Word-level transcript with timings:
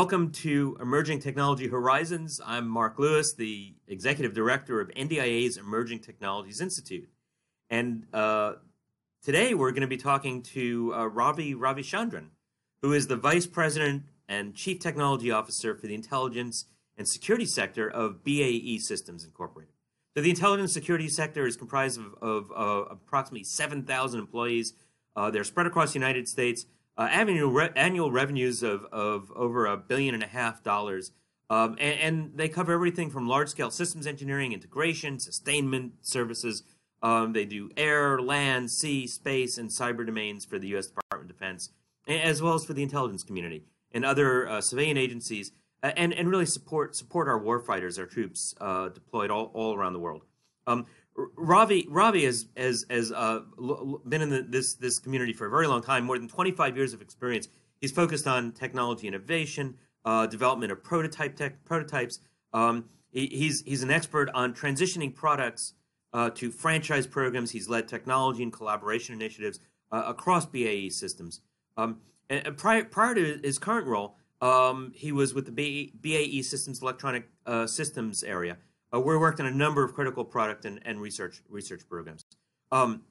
Welcome 0.00 0.30
to 0.32 0.78
Emerging 0.80 1.20
Technology 1.20 1.68
Horizons. 1.68 2.40
I'm 2.46 2.66
Mark 2.66 2.98
Lewis, 2.98 3.34
the 3.34 3.74
Executive 3.86 4.32
Director 4.32 4.80
of 4.80 4.88
NDIA's 4.92 5.58
Emerging 5.58 5.98
Technologies 5.98 6.62
Institute. 6.62 7.06
And 7.68 8.06
uh, 8.14 8.54
today 9.22 9.52
we're 9.52 9.72
going 9.72 9.82
to 9.82 9.86
be 9.86 9.98
talking 9.98 10.42
to 10.54 10.94
uh, 10.94 11.04
Ravi 11.04 11.54
Ravichandran, 11.54 12.28
who 12.80 12.94
is 12.94 13.08
the 13.08 13.16
Vice 13.16 13.46
President 13.46 14.04
and 14.26 14.54
Chief 14.54 14.80
Technology 14.80 15.30
Officer 15.30 15.74
for 15.74 15.86
the 15.86 15.94
Intelligence 15.94 16.64
and 16.96 17.06
Security 17.06 17.44
Sector 17.44 17.90
of 17.90 18.24
BAE 18.24 18.78
Systems 18.78 19.22
Incorporated. 19.22 19.74
So 20.16 20.22
the 20.22 20.30
intelligence 20.30 20.72
security 20.72 21.10
sector 21.10 21.46
is 21.46 21.58
comprised 21.58 22.00
of, 22.00 22.14
of 22.22 22.50
uh, 22.56 22.88
approximately 22.90 23.44
7,000 23.44 24.18
employees. 24.18 24.72
Uh, 25.14 25.30
they're 25.30 25.44
spread 25.44 25.66
across 25.66 25.92
the 25.92 25.98
United 25.98 26.26
States 26.26 26.64
uh, 27.00 27.04
annual, 27.04 27.50
re- 27.50 27.70
annual 27.74 28.12
revenues 28.12 28.62
of, 28.62 28.84
of 28.92 29.32
over 29.34 29.64
a 29.64 29.76
billion 29.76 30.14
and 30.14 30.22
a 30.22 30.26
half 30.26 30.62
dollars. 30.62 31.12
Um, 31.48 31.76
and, 31.80 32.00
and, 32.00 32.32
they 32.36 32.48
cover 32.48 32.72
everything 32.72 33.10
from 33.10 33.26
large 33.26 33.48
scale 33.48 33.70
systems 33.70 34.06
engineering, 34.06 34.52
integration, 34.52 35.18
sustainment 35.18 35.94
services. 36.02 36.62
Um, 37.02 37.32
they 37.32 37.46
do 37.46 37.70
air, 37.76 38.20
land, 38.20 38.70
sea, 38.70 39.06
space, 39.06 39.56
and 39.56 39.70
cyber 39.70 40.04
domains 40.04 40.44
for 40.44 40.58
the 40.58 40.68
U.S. 40.68 40.88
Department 40.88 41.30
of 41.30 41.36
Defense, 41.36 41.70
as 42.06 42.42
well 42.42 42.54
as 42.54 42.64
for 42.64 42.74
the 42.74 42.82
intelligence 42.82 43.24
community 43.24 43.64
and 43.90 44.04
other 44.04 44.48
uh, 44.48 44.60
civilian 44.60 44.96
agencies, 44.96 45.50
and, 45.82 46.12
and 46.12 46.30
really 46.30 46.46
support 46.46 46.94
support 46.94 47.26
our 47.26 47.40
warfighters, 47.40 47.98
our 47.98 48.06
troops 48.06 48.54
uh, 48.60 48.90
deployed 48.90 49.30
all, 49.30 49.50
all 49.54 49.74
around 49.74 49.94
the 49.94 49.98
world. 49.98 50.22
Um, 50.66 50.86
Ravi 51.36 51.86
Ravi 51.88 52.24
has 52.24 52.46
has, 52.56 52.86
has 52.90 53.12
uh, 53.12 53.40
been 54.08 54.22
in 54.22 54.30
the, 54.30 54.42
this 54.48 54.74
this 54.74 54.98
community 54.98 55.32
for 55.32 55.46
a 55.46 55.50
very 55.50 55.66
long 55.66 55.82
time, 55.82 56.04
more 56.04 56.18
than 56.18 56.28
25 56.28 56.76
years 56.76 56.92
of 56.92 57.02
experience. 57.02 57.48
He's 57.80 57.92
focused 57.92 58.26
on 58.26 58.52
technology 58.52 59.08
innovation, 59.08 59.76
uh, 60.04 60.26
development 60.26 60.72
of 60.72 60.82
prototype 60.82 61.36
tech 61.36 61.64
prototypes. 61.64 62.20
Um, 62.52 62.86
he, 63.10 63.26
he's 63.26 63.62
he's 63.62 63.82
an 63.82 63.90
expert 63.90 64.30
on 64.34 64.54
transitioning 64.54 65.14
products 65.14 65.74
uh, 66.12 66.30
to 66.30 66.50
franchise 66.50 67.06
programs. 67.06 67.50
He's 67.50 67.68
led 67.68 67.88
technology 67.88 68.42
and 68.42 68.52
collaboration 68.52 69.14
initiatives 69.14 69.60
uh, 69.92 70.04
across 70.06 70.46
BAE 70.46 70.88
systems. 70.90 71.40
Um, 71.76 71.98
and, 72.28 72.46
and 72.46 72.56
prior 72.56 72.84
prior 72.84 73.14
to 73.14 73.40
his 73.42 73.58
current 73.58 73.86
role, 73.86 74.16
um, 74.40 74.92
he 74.94 75.12
was 75.12 75.34
with 75.34 75.46
the 75.46 75.92
BAE, 76.00 76.42
Systems 76.42 76.82
Electronic 76.82 77.28
uh, 77.46 77.66
Systems 77.66 78.22
area 78.22 78.56
uh, 78.92 79.00
we're 79.00 79.18
worked 79.18 79.40
on 79.40 79.46
a 79.46 79.50
number 79.50 79.84
of 79.84 79.94
critical 79.94 80.24
product 80.24 80.64
and, 80.64 80.80
and 80.84 81.00
research 81.00 81.42
research 81.48 81.82
programs. 81.88 82.24
Um, 82.72 83.02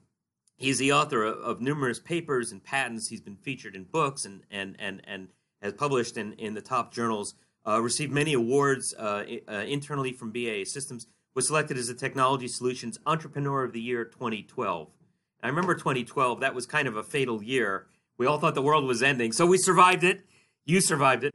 he's 0.56 0.78
the 0.78 0.92
author 0.92 1.24
of, 1.24 1.38
of, 1.38 1.60
numerous 1.60 1.98
papers 1.98 2.52
and 2.52 2.62
patents. 2.62 3.08
He's 3.08 3.20
been 3.20 3.36
featured 3.36 3.74
in 3.74 3.84
books 3.84 4.24
and 4.24 4.42
and 4.50 4.76
and 4.78 5.02
and 5.06 5.28
has 5.62 5.72
published 5.72 6.16
in, 6.16 6.32
in 6.34 6.54
the 6.54 6.62
top 6.62 6.92
journals. 6.92 7.34
Uh, 7.66 7.80
received 7.80 8.10
many 8.12 8.32
awards 8.32 8.94
uh, 8.94 9.24
uh 9.48 9.52
internally 9.66 10.12
from 10.12 10.30
BAE 10.30 10.64
Systems. 10.64 11.06
Was 11.34 11.46
selected 11.46 11.76
as 11.76 11.86
the 11.86 11.94
Technology 11.94 12.48
Solutions 12.48 12.98
Entrepreneur 13.06 13.62
of 13.62 13.72
the 13.72 13.80
Year 13.80 14.04
2012. 14.04 14.88
And 14.88 15.46
I 15.46 15.48
remember 15.48 15.74
2012. 15.74 16.40
That 16.40 16.54
was 16.54 16.66
kind 16.66 16.88
of 16.88 16.96
a 16.96 17.04
fatal 17.04 17.42
year. 17.42 17.86
We 18.18 18.26
all 18.26 18.38
thought 18.38 18.54
the 18.54 18.62
world 18.62 18.84
was 18.84 19.02
ending, 19.02 19.32
so 19.32 19.46
we 19.46 19.56
survived 19.56 20.04
it. 20.04 20.26
You 20.66 20.80
survived 20.80 21.24
it. 21.24 21.34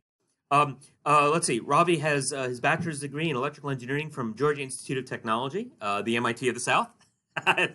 Um, 0.56 0.78
uh, 1.06 1.30
let's 1.30 1.46
see. 1.46 1.60
Ravi 1.60 1.98
has 1.98 2.32
uh, 2.32 2.44
his 2.44 2.62
bachelor's 2.62 3.02
degree 3.02 3.30
in 3.30 3.36
electrical 3.36 3.70
engineering 3.70 4.10
from 4.10 4.36
Georgia 4.36 4.62
Institute 4.62 4.98
of 4.98 5.06
Technology, 5.06 5.72
uh, 5.82 6.02
the 6.02 6.16
MIT 6.16 6.48
of 6.48 6.56
the 6.56 6.62
South, 6.62 6.90
and 7.46 7.74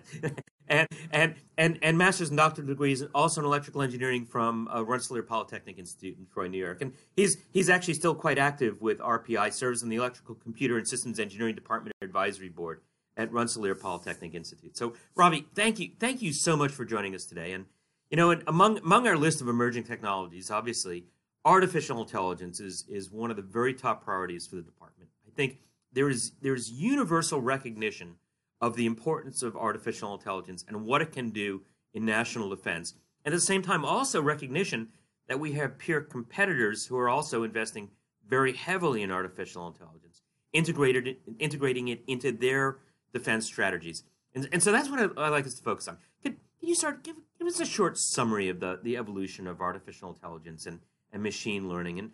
and 1.11 1.35
and 1.59 1.79
and 1.83 1.99
master's 1.99 2.31
and 2.31 2.39
doctorate 2.39 2.67
degrees 2.67 3.03
also 3.15 3.43
in 3.43 3.45
electrical 3.45 3.83
engineering 3.83 4.25
from 4.25 4.67
uh, 4.69 4.83
Rensselaer 4.83 5.23
Polytechnic 5.23 5.79
Institute 5.79 6.17
in 6.19 6.27
Troy, 6.33 6.49
New 6.49 6.59
York. 6.59 6.81
And 6.81 6.95
he's 7.15 7.37
he's 7.53 7.69
actually 7.69 7.95
still 7.95 8.15
quite 8.15 8.39
active 8.39 8.81
with 8.81 8.99
RPI. 8.99 9.53
Serves 9.53 9.83
on 9.83 9.91
the 9.91 9.97
Electrical 9.97 10.35
Computer 10.37 10.79
and 10.79 10.89
Systems 10.89 11.21
Engineering 11.21 11.55
Department 11.55 11.95
Advisory 12.01 12.49
Board 12.49 12.81
at 13.17 13.31
Rensselaer 13.31 13.75
Polytechnic 13.75 14.35
Institute. 14.35 14.79
So, 14.79 14.95
Ravi, 15.15 15.47
thank 15.55 15.79
you 15.79 15.91
thank 16.01 16.23
you 16.23 16.33
so 16.33 16.57
much 16.57 16.73
for 16.73 16.87
joining 16.87 17.15
us 17.15 17.27
today. 17.27 17.53
And 17.53 17.67
you 18.11 18.17
know, 18.17 18.31
among 18.47 18.79
among 18.79 19.07
our 19.07 19.19
list 19.19 19.43
of 19.43 19.49
emerging 19.49 19.85
technologies, 19.85 20.51
obviously 20.51 21.05
artificial 21.45 22.01
intelligence 22.01 22.61
is 22.61 22.85
is 22.89 23.11
one 23.11 23.31
of 23.31 23.37
the 23.37 23.43
very 23.43 23.75
top 23.75 24.05
priorities 24.05 24.47
for 24.47 24.57
the 24.57 24.63
department. 24.63 25.11
I 25.27 25.31
think 25.35 25.59
there 25.93 26.09
is 26.09 26.33
there's 26.43 26.71
universal 26.71 27.41
recognition 27.41 28.17
of 28.61 28.77
the 28.77 28.87
importance 28.87 29.43
of 29.43 29.57
artificial 29.57 30.13
intelligence 30.13 30.65
and 30.69 30.85
what 30.85 31.01
it 31.01 31.13
can 31.13 31.31
do 31.31 31.63
in 31.95 32.05
national 32.05 32.51
defense. 32.51 32.95
And 33.25 33.35
at 33.35 33.37
the 33.37 33.47
same 33.47 33.63
time, 33.63 33.85
also 33.85 34.21
recognition 34.21 34.89
that 35.29 35.41
we 35.41 35.53
have 35.53 35.79
peer 35.79 36.01
competitors 36.01 36.87
who 36.87 36.99
are 36.99 37.09
also 37.09 37.43
investing 37.43 37.91
very 38.29 38.53
heavily 38.53 39.03
in 39.03 39.11
artificial 39.11 39.67
intelligence, 39.67 40.23
integrated 40.53 41.17
integrating 41.39 41.89
it 41.89 42.03
into 42.07 42.33
their 42.33 42.79
defense 43.13 43.47
strategies. 43.47 44.05
And, 44.35 44.49
and 44.53 44.63
so 44.63 44.71
that's 44.71 44.89
what 44.89 45.01
I, 45.01 45.23
I 45.23 45.29
like 45.29 45.47
us 45.47 45.55
to 45.55 45.63
focus 45.63 45.89
on. 45.89 45.99
Could, 46.23 46.37
could 46.59 46.69
you 46.69 46.75
start 46.75 47.03
give, 47.03 47.17
give 47.39 47.49
us 47.49 47.61
a 47.61 47.67
short 47.67 47.99
summary 47.99 48.49
of 48.49 48.61
the, 48.61 48.79
the 48.83 48.97
evolution 48.97 49.47
of 49.47 49.61
artificial 49.61 50.11
intelligence 50.11 50.67
and 50.67 50.81
and 51.13 51.23
machine 51.23 51.69
learning. 51.69 51.99
And 51.99 52.11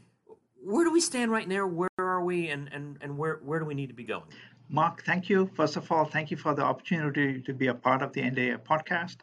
where 0.63 0.85
do 0.85 0.93
we 0.93 1.01
stand 1.01 1.31
right 1.31 1.49
now? 1.49 1.67
Where 1.67 1.89
are 1.99 2.25
we, 2.25 2.49
and 2.49 2.69
and 2.73 2.99
and 3.01 3.17
where 3.17 3.41
where 3.43 3.59
do 3.59 3.65
we 3.65 3.75
need 3.75 3.89
to 3.89 3.95
be 3.95 4.05
going? 4.05 4.25
Mark, 4.69 5.05
thank 5.05 5.29
you. 5.29 5.51
First 5.55 5.77
of 5.77 5.91
all, 5.93 6.05
thank 6.05 6.31
you 6.31 6.37
for 6.37 6.55
the 6.55 6.63
opportunity 6.63 7.41
to 7.43 7.55
be 7.55 7.69
a 7.69 7.75
part 7.75 8.03
of 8.03 8.13
the 8.13 8.23
NDIA 8.23 8.59
podcast. 8.59 9.19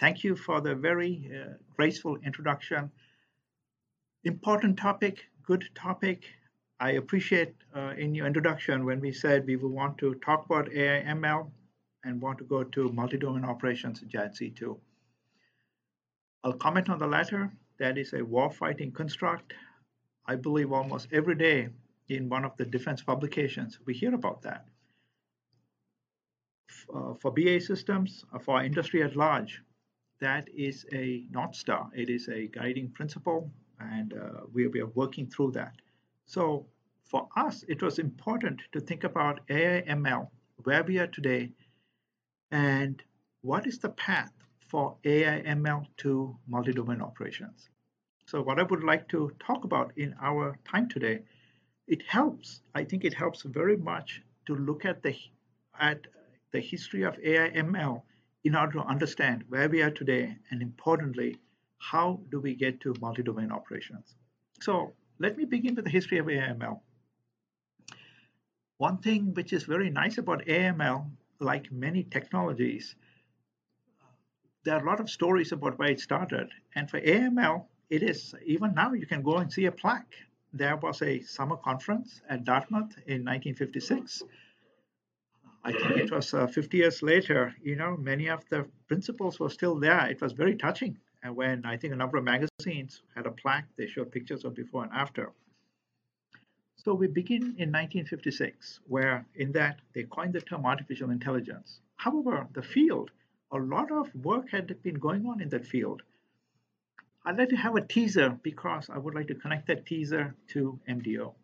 Thank 0.00 0.24
you 0.24 0.36
for 0.36 0.60
the 0.60 0.74
very 0.74 1.30
uh, 1.30 1.54
graceful 1.76 2.16
introduction. 2.24 2.90
Important 4.24 4.78
topic, 4.78 5.24
good 5.42 5.68
topic. 5.74 6.24
I 6.80 6.92
appreciate 6.92 7.54
uh, 7.74 7.94
in 7.96 8.14
your 8.14 8.26
introduction 8.26 8.84
when 8.84 9.00
we 9.00 9.12
said 9.12 9.46
we 9.46 9.56
will 9.56 9.70
want 9.70 9.98
to 9.98 10.14
talk 10.16 10.44
about 10.46 10.72
AI 10.72 11.02
ML 11.12 11.50
and 12.04 12.20
want 12.20 12.38
to 12.38 12.44
go 12.44 12.64
to 12.64 12.92
multi-domain 12.92 13.44
operations 13.44 14.02
JADC2. 14.02 14.78
I'll 16.44 16.52
comment 16.52 16.88
on 16.90 16.98
the 16.98 17.06
latter 17.06 17.52
that 17.78 17.98
is 17.98 18.12
a 18.12 18.24
war-fighting 18.24 18.92
construct. 18.92 19.52
I 20.26 20.36
believe 20.36 20.72
almost 20.72 21.08
every 21.12 21.34
day 21.34 21.68
in 22.08 22.28
one 22.28 22.44
of 22.44 22.56
the 22.56 22.64
defense 22.64 23.02
publications, 23.02 23.78
we 23.86 23.94
hear 23.94 24.14
about 24.14 24.42
that. 24.42 24.66
Uh, 26.94 27.14
for 27.14 27.32
BA 27.32 27.60
systems, 27.60 28.24
uh, 28.32 28.38
for 28.38 28.62
industry 28.62 29.02
at 29.02 29.16
large, 29.16 29.62
that 30.20 30.48
is 30.54 30.86
a 30.92 31.26
North 31.30 31.54
Star. 31.54 31.90
It 31.94 32.08
is 32.08 32.28
a 32.28 32.46
guiding 32.46 32.90
principle, 32.90 33.50
and 33.80 34.14
uh, 34.14 34.42
we, 34.52 34.66
we 34.68 34.80
are 34.80 34.92
working 34.94 35.26
through 35.26 35.52
that. 35.52 35.74
So 36.26 36.66
for 37.04 37.28
us, 37.36 37.64
it 37.68 37.82
was 37.82 37.98
important 37.98 38.60
to 38.72 38.80
think 38.80 39.04
about 39.04 39.40
AI 39.50 39.82
ML, 39.82 40.28
where 40.64 40.82
we 40.82 40.98
are 40.98 41.06
today, 41.06 41.52
and 42.50 43.02
what 43.42 43.66
is 43.66 43.78
the 43.78 43.90
path 43.90 44.32
for 44.68 44.96
AI 45.04 45.42
ML 45.42 45.86
to 45.98 46.36
multi-domain 46.46 47.00
operations. 47.00 47.68
So 48.26 48.42
what 48.42 48.58
I 48.58 48.64
would 48.64 48.82
like 48.82 49.08
to 49.10 49.32
talk 49.38 49.64
about 49.64 49.92
in 49.96 50.14
our 50.20 50.58
time 50.68 50.88
today, 50.88 51.22
it 51.86 52.02
helps, 52.08 52.62
I 52.74 52.84
think 52.84 53.04
it 53.04 53.14
helps 53.14 53.42
very 53.42 53.76
much 53.76 54.22
to 54.46 54.54
look 54.54 54.84
at 54.84 55.02
the 55.02 55.14
at 55.78 56.06
the 56.52 56.60
history 56.60 57.02
of 57.02 57.18
AI 57.22 57.50
ML 57.50 58.02
in 58.44 58.54
order 58.56 58.72
to 58.72 58.80
understand 58.80 59.44
where 59.48 59.68
we 59.68 59.82
are 59.82 59.90
today 59.90 60.36
and 60.50 60.62
importantly, 60.62 61.36
how 61.78 62.20
do 62.30 62.40
we 62.40 62.54
get 62.54 62.80
to 62.80 62.94
multi-domain 63.00 63.52
operations. 63.52 64.14
So 64.60 64.94
let 65.18 65.36
me 65.36 65.44
begin 65.44 65.74
with 65.74 65.84
the 65.84 65.90
history 65.90 66.18
of 66.18 66.26
AIML. 66.26 66.80
One 68.78 68.98
thing 68.98 69.34
which 69.34 69.52
is 69.52 69.64
very 69.64 69.90
nice 69.90 70.18
about 70.18 70.46
AIML, 70.46 71.10
like 71.40 71.70
many 71.72 72.04
technologies, 72.04 72.94
there 74.66 74.74
are 74.74 74.82
a 74.82 74.90
lot 74.90 74.98
of 74.98 75.08
stories 75.08 75.52
about 75.52 75.78
where 75.78 75.92
it 75.92 76.00
started. 76.00 76.48
And 76.74 76.90
for 76.90 77.00
AIML, 77.00 77.66
it 77.88 78.02
is, 78.02 78.34
even 78.44 78.74
now, 78.74 78.92
you 78.94 79.06
can 79.06 79.22
go 79.22 79.36
and 79.36 79.50
see 79.50 79.66
a 79.66 79.72
plaque. 79.72 80.12
There 80.52 80.76
was 80.76 81.02
a 81.02 81.22
summer 81.22 81.56
conference 81.56 82.20
at 82.28 82.44
Dartmouth 82.44 82.92
in 83.06 83.24
1956. 83.24 84.24
I 85.62 85.70
think 85.70 85.96
it 85.96 86.10
was 86.10 86.34
uh, 86.34 86.48
50 86.48 86.76
years 86.76 87.00
later, 87.00 87.54
you 87.62 87.76
know, 87.76 87.96
many 87.96 88.26
of 88.28 88.44
the 88.50 88.66
principles 88.88 89.38
were 89.38 89.50
still 89.50 89.78
there. 89.78 90.08
It 90.08 90.20
was 90.20 90.32
very 90.32 90.56
touching. 90.56 90.98
And 91.22 91.36
when 91.36 91.64
I 91.64 91.76
think 91.76 91.92
a 91.92 91.96
number 91.96 92.18
of 92.18 92.24
magazines 92.24 93.02
had 93.14 93.26
a 93.26 93.30
plaque, 93.30 93.68
they 93.76 93.86
showed 93.86 94.10
pictures 94.10 94.44
of 94.44 94.56
before 94.56 94.82
and 94.82 94.92
after. 94.92 95.30
So 96.74 96.92
we 96.92 97.06
begin 97.06 97.42
in 97.42 97.70
1956, 97.70 98.80
where 98.88 99.26
in 99.36 99.52
that 99.52 99.80
they 99.94 100.02
coined 100.02 100.32
the 100.32 100.40
term 100.40 100.66
artificial 100.66 101.10
intelligence. 101.10 101.80
However, 101.96 102.48
the 102.52 102.62
field 102.62 103.10
a 103.52 103.58
lot 103.58 103.90
of 103.92 104.14
work 104.14 104.50
had 104.50 104.82
been 104.82 104.98
going 104.98 105.26
on 105.26 105.40
in 105.40 105.48
that 105.50 105.66
field. 105.66 106.02
I'd 107.24 107.38
like 107.38 107.48
to 107.50 107.56
have 107.56 107.76
a 107.76 107.80
teaser 107.80 108.38
because 108.42 108.88
I 108.88 108.98
would 108.98 109.14
like 109.14 109.28
to 109.28 109.34
connect 109.34 109.66
that 109.66 109.86
teaser 109.86 110.34
to 110.48 110.78
MDO. 110.88 111.34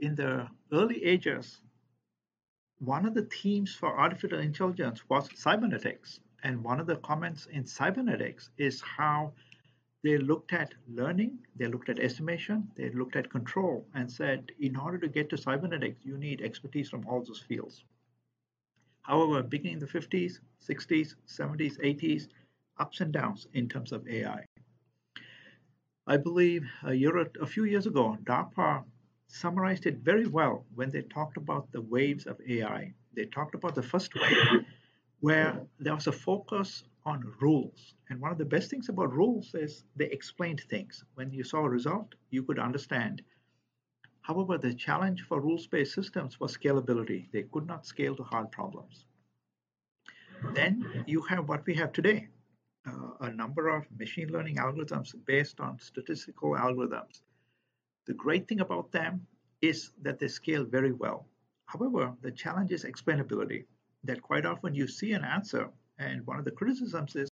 In 0.00 0.14
the 0.14 0.48
early 0.72 1.04
ages, 1.04 1.60
one 2.78 3.06
of 3.06 3.14
the 3.14 3.22
themes 3.22 3.74
for 3.74 3.98
artificial 3.98 4.40
intelligence 4.40 5.08
was 5.08 5.28
cybernetics. 5.34 6.20
And 6.42 6.62
one 6.62 6.80
of 6.80 6.86
the 6.86 6.96
comments 6.96 7.46
in 7.46 7.64
cybernetics 7.64 8.50
is 8.58 8.82
how 8.82 9.32
they 10.02 10.18
looked 10.18 10.52
at 10.52 10.74
learning, 10.86 11.38
they 11.56 11.66
looked 11.66 11.88
at 11.88 11.98
estimation, 11.98 12.70
they 12.76 12.90
looked 12.90 13.16
at 13.16 13.30
control, 13.30 13.86
and 13.94 14.10
said, 14.10 14.52
in 14.60 14.76
order 14.76 14.98
to 14.98 15.08
get 15.08 15.30
to 15.30 15.38
cybernetics, 15.38 16.04
you 16.04 16.18
need 16.18 16.42
expertise 16.42 16.90
from 16.90 17.06
all 17.06 17.22
those 17.22 17.40
fields. 17.40 17.84
However, 19.00 19.42
beginning 19.42 19.74
in 19.74 19.78
the 19.78 19.86
50s, 19.86 20.40
60s, 20.68 21.14
70s, 21.28 21.78
80s, 21.78 22.28
ups 22.78 23.00
and 23.00 23.12
downs 23.12 23.46
in 23.52 23.68
terms 23.68 23.92
of 23.92 24.06
AI. 24.08 24.44
I 26.06 26.16
believe 26.16 26.64
a 26.82 26.92
year, 26.94 27.16
a 27.40 27.46
few 27.46 27.64
years 27.64 27.86
ago, 27.86 28.18
DARPA 28.24 28.84
summarized 29.28 29.86
it 29.86 29.98
very 29.98 30.26
well 30.26 30.64
when 30.74 30.90
they 30.90 31.02
talked 31.02 31.36
about 31.36 31.70
the 31.72 31.80
waves 31.80 32.26
of 32.26 32.40
AI. 32.46 32.92
They 33.14 33.26
talked 33.26 33.54
about 33.54 33.74
the 33.74 33.82
first 33.82 34.14
wave, 34.14 34.66
where 35.20 35.66
there 35.78 35.94
was 35.94 36.06
a 36.06 36.12
focus 36.12 36.84
on 37.06 37.32
rules. 37.40 37.94
And 38.10 38.20
one 38.20 38.32
of 38.32 38.38
the 38.38 38.44
best 38.44 38.70
things 38.70 38.88
about 38.88 39.12
rules 39.12 39.54
is 39.54 39.84
they 39.96 40.06
explained 40.06 40.62
things. 40.68 41.04
When 41.14 41.32
you 41.32 41.44
saw 41.44 41.64
a 41.64 41.70
result, 41.70 42.14
you 42.30 42.42
could 42.42 42.58
understand. 42.58 43.22
However, 44.20 44.58
the 44.58 44.74
challenge 44.74 45.22
for 45.22 45.40
rules-based 45.40 45.94
systems 45.94 46.40
was 46.40 46.56
scalability. 46.56 47.30
They 47.32 47.44
could 47.44 47.66
not 47.66 47.86
scale 47.86 48.14
to 48.16 48.22
hard 48.22 48.50
problems. 48.52 49.06
Then 50.52 51.04
you 51.06 51.22
have 51.22 51.48
what 51.48 51.64
we 51.66 51.74
have 51.74 51.92
today, 51.92 52.28
uh, 52.86 53.10
a 53.20 53.30
number 53.30 53.68
of 53.68 53.84
machine 53.98 54.28
learning 54.30 54.56
algorithms 54.56 55.14
based 55.24 55.60
on 55.60 55.78
statistical 55.78 56.50
algorithms. 56.50 57.22
The 58.06 58.14
great 58.14 58.46
thing 58.48 58.60
about 58.60 58.92
them 58.92 59.26
is 59.62 59.92
that 60.02 60.18
they 60.18 60.28
scale 60.28 60.64
very 60.64 60.92
well. 60.92 61.26
However, 61.66 62.12
the 62.20 62.30
challenge 62.30 62.70
is 62.72 62.84
explainability, 62.84 63.64
that 64.04 64.22
quite 64.22 64.44
often 64.44 64.74
you 64.74 64.86
see 64.86 65.12
an 65.12 65.24
answer 65.24 65.70
and 65.98 66.26
one 66.26 66.38
of 66.38 66.44
the 66.44 66.50
criticisms 66.50 67.16
is 67.16 67.30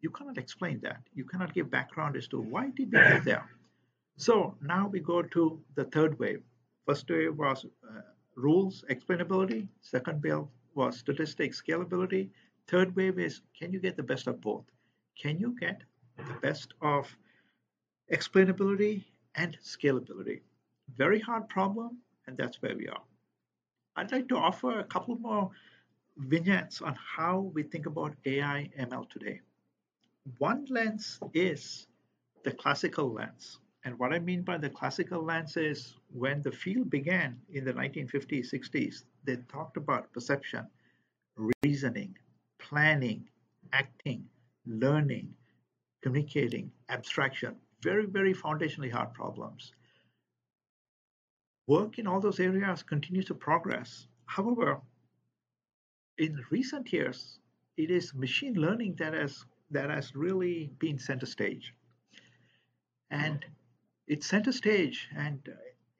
you 0.00 0.10
cannot 0.10 0.38
explain 0.38 0.80
that. 0.80 1.00
You 1.14 1.24
cannot 1.24 1.52
give 1.52 1.70
background 1.70 2.16
as 2.16 2.28
to 2.28 2.40
why 2.40 2.70
did 2.70 2.92
we 2.92 2.98
get 2.98 3.24
there. 3.24 3.48
So 4.16 4.54
now 4.62 4.88
we 4.88 5.00
go 5.00 5.22
to 5.22 5.60
the 5.74 5.84
third 5.84 6.18
wave. 6.18 6.42
First 6.86 7.08
wave 7.10 7.36
was 7.36 7.66
uh, 7.66 8.00
rules 8.36 8.84
explainability. 8.90 9.68
Second 9.82 10.22
wave 10.22 10.46
was 10.74 10.98
statistics 10.98 11.60
scalability. 11.60 12.30
Third 12.68 12.96
wave 12.96 13.18
is 13.18 13.42
can 13.58 13.72
you 13.72 13.78
get 13.78 13.96
the 13.96 14.02
best 14.02 14.26
of 14.26 14.40
both? 14.40 14.64
Can 15.20 15.38
you 15.38 15.56
get 15.58 15.82
the 16.16 16.38
best 16.42 16.74
of 16.80 17.08
explainability 18.12 19.04
and 19.36 19.56
scalability? 19.62 20.40
Very 20.96 21.20
hard 21.20 21.48
problem, 21.48 21.98
and 22.26 22.36
that's 22.36 22.60
where 22.62 22.76
we 22.76 22.88
are. 22.88 23.02
I'd 23.96 24.12
like 24.12 24.28
to 24.28 24.36
offer 24.36 24.80
a 24.80 24.84
couple 24.84 25.16
more 25.16 25.50
vignettes 26.18 26.82
on 26.82 26.96
how 26.96 27.50
we 27.54 27.62
think 27.62 27.86
about 27.86 28.14
AI 28.24 28.70
ML 28.78 29.08
today. 29.10 29.40
One 30.38 30.66
lens 30.68 31.20
is 31.34 31.86
the 32.42 32.50
classical 32.50 33.12
lens. 33.12 33.58
And 33.84 33.96
what 33.98 34.12
I 34.12 34.18
mean 34.18 34.42
by 34.42 34.58
the 34.58 34.70
classical 34.70 35.22
lens 35.22 35.56
is 35.56 35.94
when 36.12 36.42
the 36.42 36.50
field 36.50 36.90
began 36.90 37.40
in 37.52 37.64
the 37.64 37.72
1950s, 37.72 38.52
60s, 38.52 39.04
they 39.24 39.36
talked 39.48 39.76
about 39.76 40.12
perception, 40.12 40.66
reasoning, 41.62 42.16
planning, 42.68 43.28
acting, 43.72 44.24
learning, 44.66 45.32
communicating, 46.02 46.70
abstraction, 46.88 47.54
very, 47.82 48.06
very 48.06 48.34
foundationally 48.34 48.90
hard 48.90 49.12
problems. 49.14 49.72
Work 51.66 51.98
in 51.98 52.06
all 52.06 52.20
those 52.20 52.40
areas 52.40 52.82
continues 52.82 53.26
to 53.26 53.34
progress. 53.34 54.06
However, 54.26 54.80
in 56.18 56.44
recent 56.50 56.92
years, 56.92 57.38
it 57.76 57.90
is 57.90 58.14
machine 58.14 58.54
learning 58.54 58.96
that 58.98 59.14
has 59.14 59.44
that 59.70 59.90
has 59.90 60.14
really 60.14 60.70
been 60.78 60.98
center 60.98 61.26
stage. 61.26 61.74
And 63.10 63.44
it's 64.06 64.26
center 64.26 64.52
stage, 64.52 65.08
and 65.16 65.40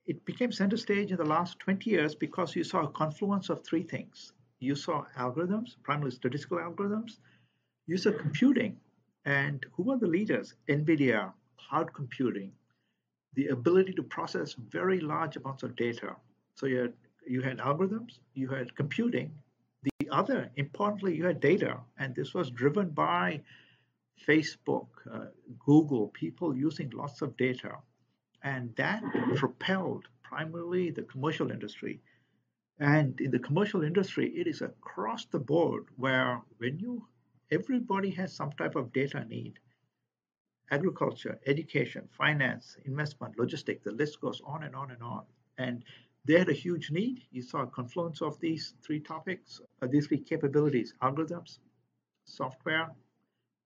it 0.06 0.24
became 0.24 0.52
center 0.52 0.76
stage 0.76 1.10
in 1.10 1.16
the 1.16 1.24
last 1.24 1.58
20 1.58 1.90
years 1.90 2.14
because 2.14 2.54
you 2.54 2.62
saw 2.62 2.82
a 2.84 2.90
confluence 2.90 3.48
of 3.50 3.64
three 3.64 3.82
things. 3.82 4.32
You 4.66 4.74
saw 4.74 5.04
algorithms, 5.16 5.76
primarily 5.82 6.10
statistical 6.10 6.58
algorithms. 6.58 7.12
You 7.86 7.96
saw 7.96 8.12
computing, 8.12 8.72
and 9.24 9.64
who 9.74 9.92
are 9.92 9.98
the 10.04 10.12
leaders? 10.16 10.54
NVIDIA, 10.68 11.32
cloud 11.62 11.92
computing, 11.92 12.50
the 13.34 13.46
ability 13.48 13.92
to 13.92 14.02
process 14.02 14.54
very 14.78 15.00
large 15.00 15.36
amounts 15.36 15.62
of 15.62 15.76
data. 15.76 16.16
So 16.56 16.66
you 16.66 16.78
had, 16.78 16.94
you 17.34 17.42
had 17.42 17.58
algorithms, 17.58 18.18
you 18.34 18.48
had 18.48 18.74
computing, 18.74 19.30
the 19.82 20.08
other, 20.10 20.50
importantly, 20.56 21.14
you 21.16 21.24
had 21.26 21.40
data, 21.40 21.78
and 21.98 22.14
this 22.14 22.34
was 22.34 22.50
driven 22.50 22.90
by 22.90 23.42
Facebook, 24.26 24.88
uh, 25.12 25.26
Google, 25.64 26.08
people 26.08 26.56
using 26.56 26.90
lots 26.90 27.22
of 27.22 27.36
data. 27.36 27.72
And 28.42 28.74
that 28.76 29.02
propelled 29.36 30.04
primarily 30.22 30.90
the 30.90 31.02
commercial 31.02 31.50
industry. 31.50 32.00
And 32.78 33.18
in 33.20 33.30
the 33.30 33.38
commercial 33.38 33.82
industry, 33.82 34.28
it 34.36 34.46
is 34.46 34.60
across 34.60 35.24
the 35.26 35.38
board 35.38 35.86
where 35.96 36.42
when 36.58 36.78
you 36.78 37.06
everybody 37.50 38.10
has 38.10 38.32
some 38.34 38.52
type 38.52 38.76
of 38.76 38.92
data 38.92 39.24
need. 39.24 39.58
Agriculture, 40.70 41.38
education, 41.46 42.08
finance, 42.10 42.76
investment, 42.84 43.38
logistics, 43.38 43.84
the 43.84 43.92
list 43.92 44.20
goes 44.20 44.42
on 44.44 44.64
and 44.64 44.74
on 44.74 44.90
and 44.90 45.02
on. 45.02 45.22
And 45.58 45.84
they 46.24 46.38
had 46.38 46.48
a 46.48 46.52
huge 46.52 46.90
need. 46.90 47.22
You 47.30 47.42
saw 47.42 47.62
a 47.62 47.66
confluence 47.68 48.20
of 48.20 48.38
these 48.40 48.74
three 48.82 48.98
topics, 48.98 49.60
uh, 49.80 49.86
these 49.86 50.08
three 50.08 50.18
capabilities, 50.18 50.92
algorithms, 51.02 51.60
software, 52.24 52.90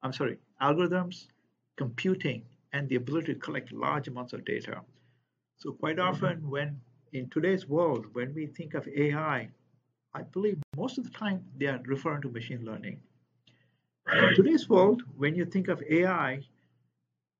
I'm 0.03 0.12
sorry, 0.12 0.37
algorithms, 0.61 1.29
computing, 1.77 2.43
and 2.75 2.87
the 2.89 2.97
ability 2.97 3.33
to 3.33 3.41
collect 3.41 3.73
large 3.73 4.09
amounts 4.09 4.35
of 4.35 4.45
data. 4.45 4.83
So 5.57 5.73
quite 5.73 5.97
mm-hmm. 5.97 6.09
often 6.09 6.51
when 6.51 6.81
in 7.12 7.29
today's 7.31 7.67
world, 7.69 8.07
when 8.12 8.35
we 8.35 8.47
think 8.47 8.75
of 8.75 8.87
AI, 8.89 9.49
I 10.15 10.23
believe 10.23 10.59
most 10.77 10.99
of 10.99 11.05
the 11.05 11.11
time 11.11 11.45
they 11.57 11.67
are 11.67 11.81
referring 11.87 12.23
to 12.23 12.29
machine 12.29 12.65
learning. 12.65 13.01
In 14.12 14.35
today's 14.35 14.69
world, 14.69 15.03
when 15.17 15.35
you 15.35 15.45
think 15.45 15.69
of 15.69 15.83
AI, 15.89 16.43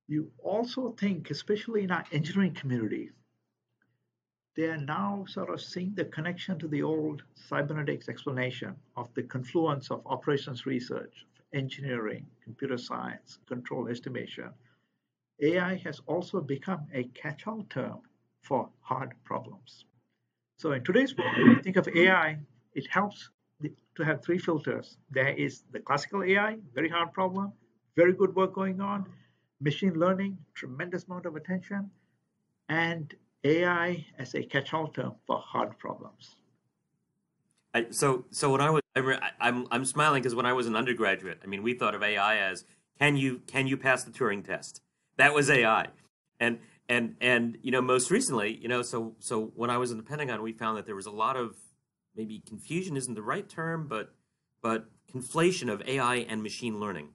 you 0.09 0.31
also 0.43 0.91
think, 0.99 1.31
especially 1.31 1.85
in 1.85 1.91
our 1.91 2.05
engineering 2.13 2.55
community, 2.55 3.11
they 4.57 4.65
are 4.65 4.77
now 4.77 5.25
sort 5.29 5.51
of 5.51 5.61
seeing 5.61 5.95
the 5.95 6.05
connection 6.05 6.59
to 6.59 6.69
the 6.69 6.83
old 6.83 7.23
cybernetics 7.35 8.09
explanation 8.09 8.75
of 8.97 9.09
the 9.15 9.23
confluence 9.23 9.91
of 9.91 10.03
operations 10.07 10.67
research, 10.67 11.27
engineering, 11.55 12.27
computer 12.43 12.77
science, 12.77 13.39
control 13.47 13.89
estimation. 13.89 14.51
AI 15.41 15.77
has 15.77 16.01
also 16.07 16.41
become 16.41 16.87
a 16.93 17.05
catch-all 17.15 17.65
term 17.71 18.01
for 18.43 18.69
hard 18.81 19.13
problems. 19.25 19.85
So 20.57 20.73
in 20.73 20.85
today's 20.85 21.17
world, 21.17 21.33
when 21.39 21.57
you 21.57 21.63
think 21.63 21.77
of 21.77 21.89
AI, 21.89 22.39
it 22.75 22.87
helps 22.91 23.31
to 23.97 24.05
have 24.05 24.23
three 24.23 24.39
filters. 24.39 24.97
There 25.11 25.29
is 25.29 25.63
the 25.73 25.81
classical 25.81 26.23
AI, 26.23 26.57
very 26.75 26.89
hard 26.89 27.13
problem, 27.13 27.53
very 27.97 28.13
good 28.13 28.35
work 28.35 28.55
going 28.55 28.81
on, 28.81 29.07
machine 29.61 29.95
learning, 29.95 30.39
tremendous 30.55 31.05
amount 31.05 31.27
of 31.27 31.37
attention, 31.37 31.91
and 32.69 33.15
AI 33.45 34.05
as 34.19 34.35
a 34.35 34.43
catch-all 34.43 34.89
term 34.89 35.15
for 35.27 35.39
hard 35.39 35.79
problems. 35.79 36.37
I, 37.75 37.87
so, 37.91 38.25
so 38.31 38.51
when 38.51 38.61
I 38.61 38.71
was, 38.71 38.83
I, 38.97 39.31
I'm, 39.41 39.67
I'm 39.71 39.85
smiling 39.85 40.23
because 40.23 40.35
when 40.35 40.47
I 40.47 40.53
was 40.53 40.67
an 40.67 40.77
undergraduate, 40.77 41.41
I 41.45 41.47
mean, 41.47 41.63
we 41.63 41.75
thought 41.75 41.95
of 41.95 42.03
AI 42.03 42.39
as 42.39 42.65
can 42.99 43.17
you 43.17 43.41
can 43.47 43.67
you 43.67 43.77
pass 43.77 44.05
the 44.05 44.11
Turing 44.11 44.45
test? 44.45 44.83
That 45.17 45.33
was 45.35 45.49
AI, 45.49 45.87
and 46.39 46.59
and 46.91 47.17
and 47.21 47.57
you 47.63 47.71
know, 47.71 47.81
most 47.81 48.11
recently, 48.11 48.59
you 48.61 48.69
know, 48.69 48.83
so 48.83 49.15
so 49.19 49.53
when 49.55 49.71
I 49.71 49.79
was 49.79 49.91
in 49.91 49.97
the 49.97 50.03
Pentagon, 50.03 50.43
we 50.43 50.53
found 50.53 50.77
that 50.77 50.85
there 50.85 50.97
was 50.97 51.07
a 51.07 51.11
lot 51.11 51.37
of 51.37 51.57
maybe 52.15 52.43
confusion 52.47 52.97
isn't 52.97 53.15
the 53.15 53.23
right 53.23 53.49
term, 53.49 53.87
but 53.89 54.13
but 54.61 54.87
conflation 55.11 55.73
of 55.73 55.81
AI 55.89 56.17
and 56.17 56.43
machine 56.43 56.79
learning. 56.79 57.11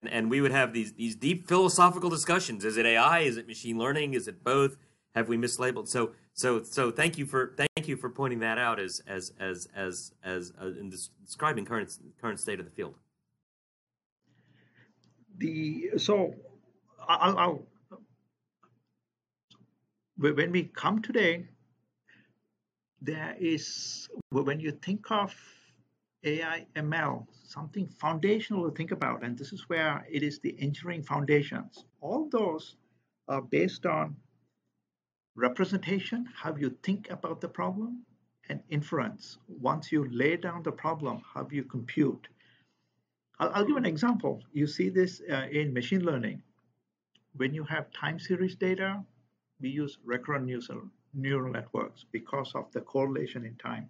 And, 0.00 0.10
and 0.10 0.30
we 0.30 0.40
would 0.40 0.52
have 0.52 0.72
these 0.72 0.94
these 0.94 1.16
deep 1.16 1.46
philosophical 1.48 2.08
discussions: 2.08 2.64
is 2.64 2.76
it 2.78 2.86
AI? 2.86 3.20
Is 3.20 3.36
it 3.36 3.46
machine 3.46 3.76
learning? 3.76 4.14
Is 4.14 4.26
it 4.26 4.42
both? 4.42 4.76
have 5.14 5.28
we 5.28 5.36
mislabeled? 5.36 5.88
So 5.88 6.12
so 6.32 6.62
so 6.62 6.90
thank 6.90 7.18
you 7.18 7.26
for 7.26 7.54
thank 7.56 7.88
you 7.88 7.96
for 7.96 8.08
pointing 8.10 8.40
that 8.40 8.58
out 8.58 8.78
as 8.78 9.02
as 9.06 9.32
as 9.38 9.68
as 9.74 10.12
as 10.22 10.52
uh, 10.60 10.66
in 10.66 10.90
describing 10.90 11.64
current 11.64 11.90
current 12.20 12.40
state 12.40 12.60
of 12.60 12.64
the 12.64 12.70
field. 12.70 12.94
The 15.38 15.90
so 15.96 16.34
I'll, 17.08 17.38
I'll 17.38 17.62
when 20.20 20.52
we 20.52 20.64
come 20.64 21.02
today, 21.02 21.46
there 23.02 23.36
is 23.40 24.08
when 24.30 24.60
you 24.60 24.72
think 24.72 25.10
of 25.10 25.34
AI 26.24 26.66
ML, 26.76 27.26
something 27.44 27.88
foundational 27.88 28.70
to 28.70 28.76
think 28.76 28.92
about, 28.92 29.24
and 29.24 29.38
this 29.38 29.52
is 29.52 29.68
where 29.68 30.06
it 30.10 30.22
is 30.22 30.40
the 30.40 30.56
engineering 30.60 31.02
foundations. 31.04 31.84
All 32.02 32.28
those 32.30 32.76
are 33.28 33.42
based 33.42 33.86
on 33.86 34.16
representation, 35.36 36.28
how 36.34 36.56
you 36.56 36.76
think 36.84 37.10
about 37.10 37.40
the 37.40 37.48
problem, 37.48 38.04
and 38.50 38.62
inference. 38.70 39.38
Once 39.48 39.92
you 39.92 40.08
lay 40.12 40.36
down 40.36 40.62
the 40.64 40.72
problem, 40.72 41.22
how 41.34 41.48
you 41.52 41.64
compute. 41.64 42.28
I'll, 43.40 43.50
I'll 43.54 43.66
give 43.66 43.76
an 43.76 43.86
example. 43.86 44.42
You 44.52 44.66
see 44.66 44.90
this 44.90 45.22
uh, 45.30 45.46
in 45.52 45.74
machine 45.74 46.04
learning. 46.04 46.42
when 47.36 47.54
you 47.54 47.64
have 47.64 47.92
time 47.92 48.18
series 48.18 48.56
data, 48.56 49.04
we 49.60 49.68
use 49.68 49.98
recurrent 50.04 50.46
neural 51.14 51.52
networks 51.52 52.04
because 52.12 52.52
of 52.54 52.70
the 52.72 52.80
correlation 52.80 53.44
in 53.44 53.56
time. 53.56 53.88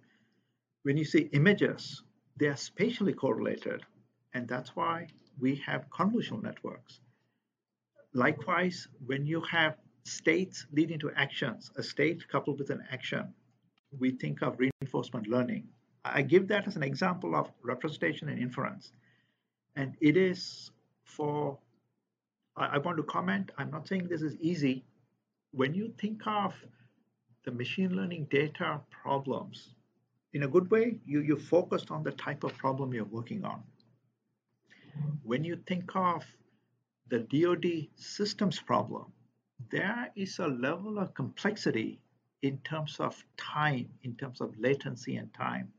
When 0.83 0.97
you 0.97 1.05
see 1.05 1.29
images, 1.33 2.03
they 2.37 2.47
are 2.47 2.55
spatially 2.55 3.13
correlated, 3.13 3.83
and 4.33 4.47
that's 4.47 4.75
why 4.75 5.07
we 5.39 5.55
have 5.55 5.89
convolutional 5.89 6.41
networks. 6.41 6.99
Likewise, 8.13 8.87
when 9.05 9.25
you 9.25 9.41
have 9.41 9.77
states 10.03 10.65
leading 10.71 10.99
to 10.99 11.11
actions, 11.11 11.71
a 11.77 11.83
state 11.83 12.27
coupled 12.27 12.59
with 12.59 12.69
an 12.69 12.83
action, 12.91 13.33
we 13.99 14.11
think 14.11 14.41
of 14.41 14.59
reinforcement 14.59 15.27
learning. 15.27 15.67
I 16.03 16.21
give 16.21 16.47
that 16.47 16.67
as 16.67 16.75
an 16.75 16.83
example 16.83 17.35
of 17.35 17.51
representation 17.61 18.29
and 18.29 18.39
inference. 18.39 18.91
And 19.75 19.95
it 20.01 20.17
is 20.17 20.71
for, 21.05 21.57
I, 22.57 22.79
want 22.79 22.97
to 22.97 23.03
comment, 23.03 23.51
I'm 23.57 23.71
not 23.71 23.87
saying 23.87 24.07
this 24.07 24.21
is 24.21 24.35
easy. 24.37 24.83
When 25.53 25.73
you 25.73 25.93
think 25.97 26.25
of 26.25 26.53
the 27.43 27.51
machine 27.51 27.93
learning 27.93 28.27
data 28.31 28.79
problems, 28.89 29.75
in 30.33 30.43
a 30.43 30.47
good 30.47 30.71
way, 30.71 30.99
you, 31.05 31.19
you 31.21 31.35
focused 31.35 31.91
on 31.91 32.03
the 32.03 32.11
type 32.11 32.45
of 32.45 32.57
problem 32.57 32.93
you're 32.93 33.03
working 33.03 33.43
on. 33.43 33.61
When 35.23 35.43
you 35.43 35.57
think 35.67 35.93
of 35.95 36.23
the 37.09 37.19
DoD 37.19 37.89
systems 37.95 38.59
problem, 38.59 39.11
there 39.69 40.09
is 40.15 40.39
a 40.39 40.47
level 40.47 40.97
of 40.99 41.13
complexity 41.13 41.99
in 42.41 42.57
terms 42.59 42.97
of 42.99 43.21
time, 43.37 43.89
in 44.03 44.15
terms 44.15 44.39
of 44.39 44.57
latency 44.57 45.17
and 45.17 45.33
time, 45.33 45.71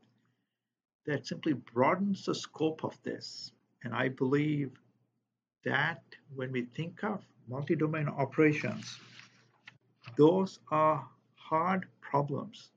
that 1.05 1.25
simply 1.25 1.53
broadens 1.53 2.25
the 2.25 2.35
scope 2.35 2.83
of 2.83 2.95
this. 3.03 3.51
And 3.83 3.93
I 3.93 4.09
believe 4.09 4.71
that 5.65 6.03
when 6.35 6.51
we 6.51 6.61
think 6.61 7.03
of 7.03 7.21
multi-domain 7.47 8.07
operations, 8.07 8.99
those 10.17 10.59
are 10.71 11.07
hard 11.35 11.85
problems 12.01 12.69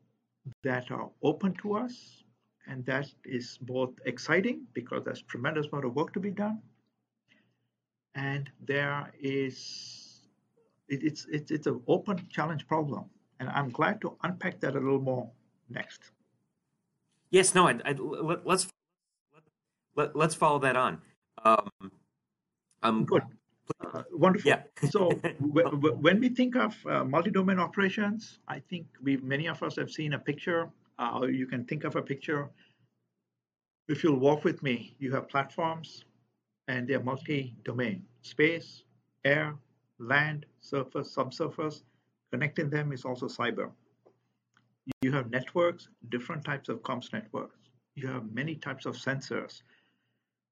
that 0.62 0.90
are 0.90 1.10
open 1.22 1.54
to 1.62 1.74
us 1.74 2.22
and 2.66 2.84
that 2.86 3.06
is 3.24 3.58
both 3.62 3.90
exciting 4.04 4.66
because 4.74 5.04
there's 5.04 5.22
tremendous 5.22 5.66
amount 5.66 5.84
of 5.84 5.94
work 5.94 6.12
to 6.12 6.20
be 6.20 6.30
done 6.30 6.60
and 8.14 8.50
there 8.66 9.12
is 9.20 10.26
it, 10.88 11.02
it's 11.02 11.26
it's 11.30 11.50
it's 11.50 11.66
an 11.66 11.80
open 11.86 12.26
challenge 12.30 12.66
problem 12.66 13.04
and 13.40 13.48
i'm 13.50 13.70
glad 13.70 14.00
to 14.00 14.16
unpack 14.22 14.60
that 14.60 14.74
a 14.74 14.80
little 14.80 15.00
more 15.00 15.30
next. 15.68 16.00
Yes 17.30 17.54
no 17.54 17.68
I, 17.68 17.80
I, 17.84 17.92
let, 17.92 18.46
let's 18.46 18.68
let, 19.96 20.14
let's 20.14 20.34
follow 20.34 20.58
that 20.60 20.76
on. 20.76 21.00
Um, 21.44 21.70
um 22.82 23.04
good 23.04 23.22
uh, 23.80 24.02
wonderful. 24.12 24.48
Yeah. 24.48 24.62
so 24.90 25.10
when 25.40 26.20
we 26.20 26.28
think 26.28 26.56
of 26.56 26.74
uh, 26.86 27.04
multi-domain 27.04 27.58
operations, 27.58 28.38
I 28.48 28.60
think 28.60 28.86
we 29.02 29.16
many 29.18 29.46
of 29.46 29.62
us 29.62 29.76
have 29.76 29.90
seen 29.90 30.14
a 30.14 30.18
picture. 30.18 30.70
Uh, 30.98 31.26
you 31.28 31.46
can 31.46 31.64
think 31.64 31.84
of 31.84 31.96
a 31.96 32.02
picture. 32.02 32.48
If 33.88 34.02
you'll 34.02 34.18
walk 34.18 34.44
with 34.44 34.62
me, 34.62 34.94
you 34.98 35.12
have 35.12 35.28
platforms, 35.28 36.04
and 36.68 36.88
they're 36.88 37.02
multi-domain: 37.02 38.04
space, 38.22 38.84
air, 39.24 39.54
land, 39.98 40.46
surface, 40.60 41.10
subsurface. 41.12 41.82
Connecting 42.32 42.70
them 42.70 42.92
is 42.92 43.04
also 43.04 43.26
cyber. 43.26 43.70
You 45.02 45.12
have 45.12 45.30
networks, 45.30 45.88
different 46.10 46.44
types 46.44 46.68
of 46.68 46.82
comms 46.82 47.12
networks. 47.12 47.56
You 47.94 48.08
have 48.08 48.30
many 48.32 48.56
types 48.56 48.86
of 48.86 48.94
sensors. 48.96 49.62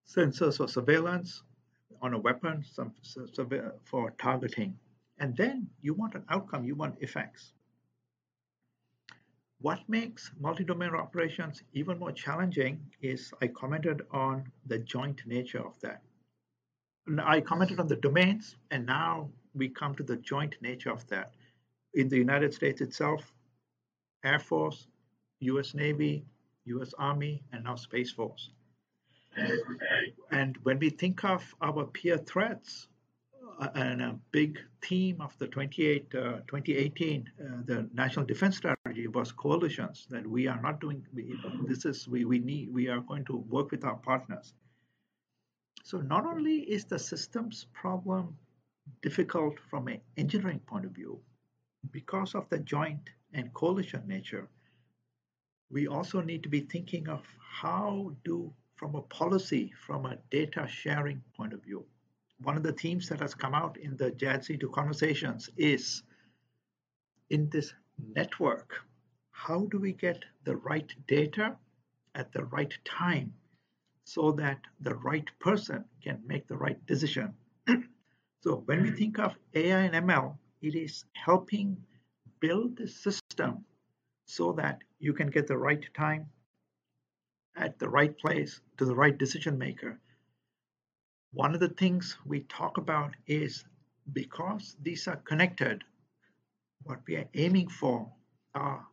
Sensors 0.08 0.56
for 0.56 0.68
surveillance, 0.68 1.42
on 2.04 2.12
a 2.12 2.18
weapon 2.18 2.62
some, 2.70 2.92
uh, 3.38 3.70
for 3.82 4.10
targeting. 4.18 4.76
And 5.18 5.34
then 5.34 5.66
you 5.80 5.94
want 5.94 6.14
an 6.14 6.24
outcome, 6.28 6.66
you 6.66 6.74
want 6.74 6.96
effects. 7.00 7.54
What 9.60 9.80
makes 9.88 10.30
multi-domain 10.38 10.90
operations 10.90 11.62
even 11.72 11.98
more 11.98 12.12
challenging 12.12 12.78
is 13.00 13.32
I 13.40 13.46
commented 13.46 14.02
on 14.10 14.44
the 14.66 14.78
joint 14.80 15.22
nature 15.24 15.66
of 15.66 15.80
that. 15.80 16.02
I 17.24 17.40
commented 17.40 17.80
on 17.80 17.88
the 17.88 17.96
domains, 17.96 18.56
and 18.70 18.84
now 18.84 19.30
we 19.54 19.70
come 19.70 19.94
to 19.94 20.02
the 20.02 20.16
joint 20.16 20.56
nature 20.60 20.90
of 20.90 21.06
that. 21.08 21.32
In 21.94 22.10
the 22.10 22.18
United 22.18 22.52
States 22.52 22.82
itself, 22.82 23.32
Air 24.24 24.38
Force, 24.38 24.88
US 25.40 25.72
Navy, 25.72 26.26
US 26.66 26.92
Army, 26.98 27.42
and 27.52 27.64
now 27.64 27.76
Space 27.76 28.12
Force. 28.12 28.50
And 30.30 30.56
when 30.62 30.78
we 30.78 30.90
think 30.90 31.24
of 31.24 31.54
our 31.60 31.84
peer 31.84 32.18
threats, 32.18 32.88
uh, 33.58 33.68
and 33.74 34.02
a 34.02 34.18
big 34.32 34.58
theme 34.82 35.20
of 35.20 35.36
the 35.38 35.46
28, 35.46 36.12
uh, 36.14 36.18
2018, 36.48 37.30
uh, 37.38 37.44
the 37.66 37.88
National 37.94 38.24
Defense 38.24 38.56
Strategy 38.56 39.06
was 39.06 39.30
coalitions. 39.30 40.06
That 40.10 40.26
we 40.26 40.48
are 40.48 40.60
not 40.60 40.80
doing. 40.80 41.06
We, 41.14 41.36
this 41.66 41.84
is 41.84 42.08
we 42.08 42.24
we 42.24 42.38
need. 42.38 42.72
We 42.72 42.88
are 42.88 43.00
going 43.00 43.24
to 43.26 43.36
work 43.36 43.70
with 43.70 43.84
our 43.84 43.96
partners. 43.96 44.54
So 45.84 45.98
not 45.98 46.26
only 46.26 46.60
is 46.60 46.84
the 46.84 46.98
systems 46.98 47.66
problem 47.72 48.36
difficult 49.02 49.60
from 49.70 49.88
an 49.88 50.00
engineering 50.16 50.60
point 50.66 50.84
of 50.84 50.92
view, 50.92 51.20
because 51.90 52.34
of 52.34 52.48
the 52.48 52.58
joint 52.58 53.10
and 53.34 53.52
coalition 53.54 54.02
nature, 54.06 54.48
we 55.70 55.86
also 55.86 56.20
need 56.20 56.42
to 56.42 56.48
be 56.48 56.60
thinking 56.60 57.08
of 57.08 57.22
how 57.38 58.12
do 58.24 58.52
from 58.84 58.96
a 58.96 59.00
policy, 59.00 59.72
from 59.86 60.04
a 60.04 60.18
data 60.30 60.68
sharing 60.68 61.22
point 61.34 61.54
of 61.54 61.62
view. 61.62 61.86
One 62.42 62.58
of 62.58 62.62
the 62.62 62.74
themes 62.74 63.08
that 63.08 63.20
has 63.20 63.34
come 63.34 63.54
out 63.54 63.78
in 63.78 63.96
the 63.96 64.10
JADC2 64.10 64.70
conversations 64.72 65.48
is 65.56 66.02
in 67.30 67.48
this 67.48 67.72
network, 68.14 68.74
how 69.30 69.64
do 69.70 69.78
we 69.78 69.94
get 69.94 70.22
the 70.44 70.56
right 70.56 70.92
data 71.06 71.56
at 72.14 72.30
the 72.32 72.44
right 72.44 72.74
time 72.84 73.32
so 74.04 74.32
that 74.32 74.60
the 74.82 74.96
right 74.96 75.30
person 75.38 75.86
can 76.02 76.20
make 76.26 76.46
the 76.46 76.58
right 76.58 76.84
decision? 76.84 77.32
so 78.42 78.64
when 78.66 78.82
we 78.82 78.90
think 78.90 79.18
of 79.18 79.34
AI 79.54 79.80
and 79.80 80.06
ML, 80.06 80.36
it 80.60 80.74
is 80.74 81.06
helping 81.14 81.78
build 82.38 82.76
the 82.76 82.86
system 82.86 83.64
so 84.26 84.52
that 84.52 84.82
you 84.98 85.14
can 85.14 85.30
get 85.30 85.46
the 85.46 85.56
right 85.56 85.86
time 85.94 86.26
at 87.56 87.78
the 87.78 87.88
right 87.88 88.16
place 88.18 88.60
to 88.78 88.84
the 88.84 88.94
right 88.94 89.16
decision 89.16 89.58
maker. 89.58 89.98
One 91.32 91.54
of 91.54 91.60
the 91.60 91.68
things 91.68 92.16
we 92.24 92.40
talk 92.40 92.78
about 92.78 93.14
is 93.26 93.64
because 94.12 94.76
these 94.82 95.08
are 95.08 95.16
connected, 95.16 95.82
what 96.84 97.00
we 97.06 97.16
are 97.16 97.28
aiming 97.34 97.68
for 97.68 98.12
are 98.54 98.86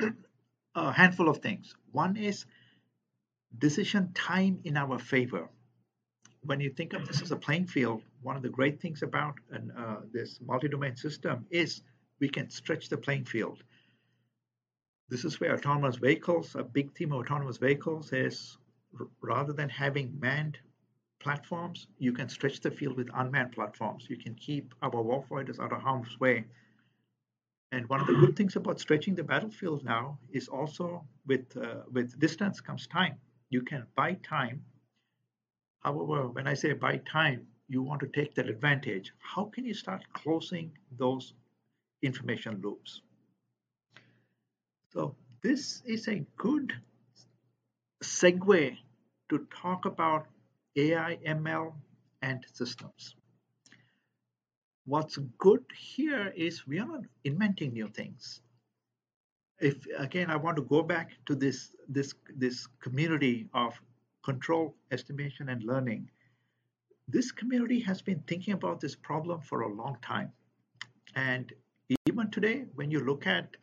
a 0.74 0.92
handful 0.92 1.28
of 1.28 1.38
things. 1.38 1.74
One 1.92 2.16
is 2.16 2.46
decision 3.58 4.12
time 4.14 4.60
in 4.64 4.76
our 4.76 4.98
favor. 4.98 5.48
When 6.42 6.60
you 6.60 6.70
think 6.70 6.92
of 6.92 7.06
this 7.06 7.22
as 7.22 7.32
a 7.32 7.36
playing 7.36 7.66
field, 7.66 8.02
one 8.22 8.36
of 8.36 8.42
the 8.42 8.48
great 8.48 8.80
things 8.80 9.02
about 9.02 9.34
an, 9.50 9.72
uh, 9.76 9.96
this 10.12 10.38
multi-domain 10.40 10.96
system 10.96 11.46
is 11.50 11.82
we 12.20 12.28
can 12.28 12.50
stretch 12.50 12.88
the 12.88 12.96
playing 12.96 13.24
field. 13.24 13.62
This 15.08 15.24
is 15.24 15.38
where 15.40 15.54
autonomous 15.54 15.96
vehicles, 15.96 16.54
a 16.56 16.64
big 16.64 16.92
theme 16.94 17.12
of 17.12 17.20
autonomous 17.20 17.58
vehicles 17.58 18.12
is 18.12 18.58
rather 19.20 19.52
than 19.52 19.68
having 19.68 20.18
manned 20.18 20.58
platforms, 21.20 21.88
you 21.98 22.12
can 22.12 22.28
stretch 22.28 22.60
the 22.60 22.70
field 22.70 22.96
with 22.96 23.08
unmanned 23.14 23.52
platforms. 23.52 24.06
You 24.08 24.16
can 24.16 24.34
keep 24.34 24.74
our 24.82 24.90
warfighters 24.90 25.58
out 25.60 25.72
of 25.72 25.80
harm's 25.82 26.18
way. 26.20 26.44
And 27.72 27.88
one 27.88 28.00
of 28.00 28.06
the 28.06 28.14
good 28.14 28.36
things 28.36 28.56
about 28.56 28.80
stretching 28.80 29.14
the 29.14 29.24
battlefield 29.24 29.84
now 29.84 30.18
is 30.30 30.48
also 30.48 31.06
with 31.26 31.56
uh, 31.56 31.82
with 31.90 32.18
distance 32.18 32.60
comes 32.60 32.86
time. 32.86 33.18
You 33.50 33.62
can 33.62 33.86
buy 33.94 34.14
time. 34.14 34.64
However, 35.80 36.28
when 36.28 36.46
I 36.46 36.54
say 36.54 36.72
buy 36.72 36.98
time, 36.98 37.46
you 37.68 37.82
want 37.82 38.00
to 38.00 38.08
take 38.08 38.34
that 38.34 38.48
advantage. 38.48 39.12
How 39.18 39.44
can 39.46 39.64
you 39.64 39.74
start 39.74 40.04
closing 40.12 40.76
those 40.92 41.34
information 42.02 42.60
loops? 42.60 43.02
So 44.96 45.14
this 45.42 45.82
is 45.84 46.08
a 46.08 46.24
good 46.38 46.72
segue 48.02 48.78
to 49.28 49.46
talk 49.54 49.84
about 49.84 50.26
AI, 50.74 51.18
ML, 51.22 51.74
and 52.22 52.46
systems. 52.54 53.14
What's 54.86 55.18
good 55.36 55.64
here 55.76 56.32
is 56.34 56.66
we 56.66 56.78
are 56.78 56.86
not 56.86 57.02
inventing 57.24 57.74
new 57.74 57.88
things. 57.88 58.40
If 59.60 59.86
again, 59.98 60.30
I 60.30 60.36
want 60.36 60.56
to 60.56 60.62
go 60.62 60.82
back 60.82 61.10
to 61.26 61.34
this 61.34 61.72
this 61.90 62.14
this 62.34 62.66
community 62.80 63.50
of 63.52 63.74
control, 64.24 64.74
estimation, 64.90 65.50
and 65.50 65.62
learning. 65.62 66.08
This 67.06 67.32
community 67.32 67.80
has 67.80 68.00
been 68.00 68.20
thinking 68.26 68.54
about 68.54 68.80
this 68.80 68.96
problem 68.96 69.42
for 69.42 69.60
a 69.60 69.74
long 69.74 69.98
time, 70.00 70.32
and 71.14 71.52
even 72.08 72.30
today, 72.30 72.64
when 72.76 72.90
you 72.90 73.00
look 73.00 73.26
at 73.26 73.56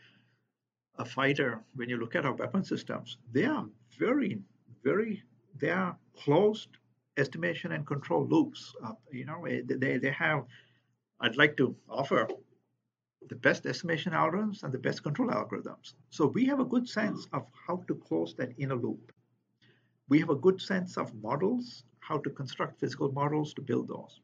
a 0.98 1.06
fighter, 1.06 1.62
when 1.76 1.90
you 1.90 1.98
look 1.98 2.16
at 2.16 2.26
our 2.26 2.34
weapon 2.34 2.64
systems, 2.64 3.18
they 3.32 3.46
are 3.46 3.66
very, 3.98 4.40
very, 4.84 5.24
they 5.60 5.70
are 5.70 5.98
closed 6.16 6.70
estimation 7.18 7.72
and 7.72 7.86
control 7.86 8.28
loops. 8.28 8.76
Uh, 8.84 8.94
you 9.12 9.26
know, 9.26 9.46
eh, 9.46 9.62
they, 9.66 9.98
they 9.98 10.12
have, 10.12 10.46
I'd 11.20 11.38
like 11.38 11.58
to 11.58 11.76
offer 11.90 12.28
the 13.30 13.36
best 13.36 13.66
estimation 13.66 14.14
algorithms 14.14 14.64
and 14.64 14.74
the 14.74 14.78
best 14.78 15.04
control 15.04 15.30
algorithms. 15.30 15.94
So 16.10 16.28
we 16.28 16.46
have 16.46 16.60
a 16.60 16.66
good 16.66 16.88
sense 16.88 17.28
of 17.34 17.46
how 17.68 17.84
to 17.88 17.96
close 17.96 18.36
that 18.36 18.52
inner 18.58 18.76
loop. 18.76 19.12
We 20.10 20.20
have 20.20 20.30
a 20.30 20.36
good 20.36 20.62
sense 20.62 20.98
of 20.98 21.14
models, 21.16 21.86
how 22.00 22.18
to 22.20 22.30
construct 22.30 22.80
physical 22.80 23.12
models 23.12 23.54
to 23.54 23.62
build 23.62 23.88
those. 23.88 24.20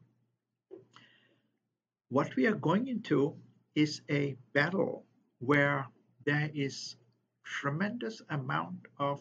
What 2.10 2.34
we 2.36 2.46
are 2.46 2.54
going 2.54 2.88
into 2.88 3.34
is 3.74 4.02
a 4.10 4.36
battle 4.52 5.04
where 5.38 5.86
there 6.24 6.50
is 6.54 6.96
tremendous 7.44 8.22
amount 8.30 8.86
of 8.98 9.20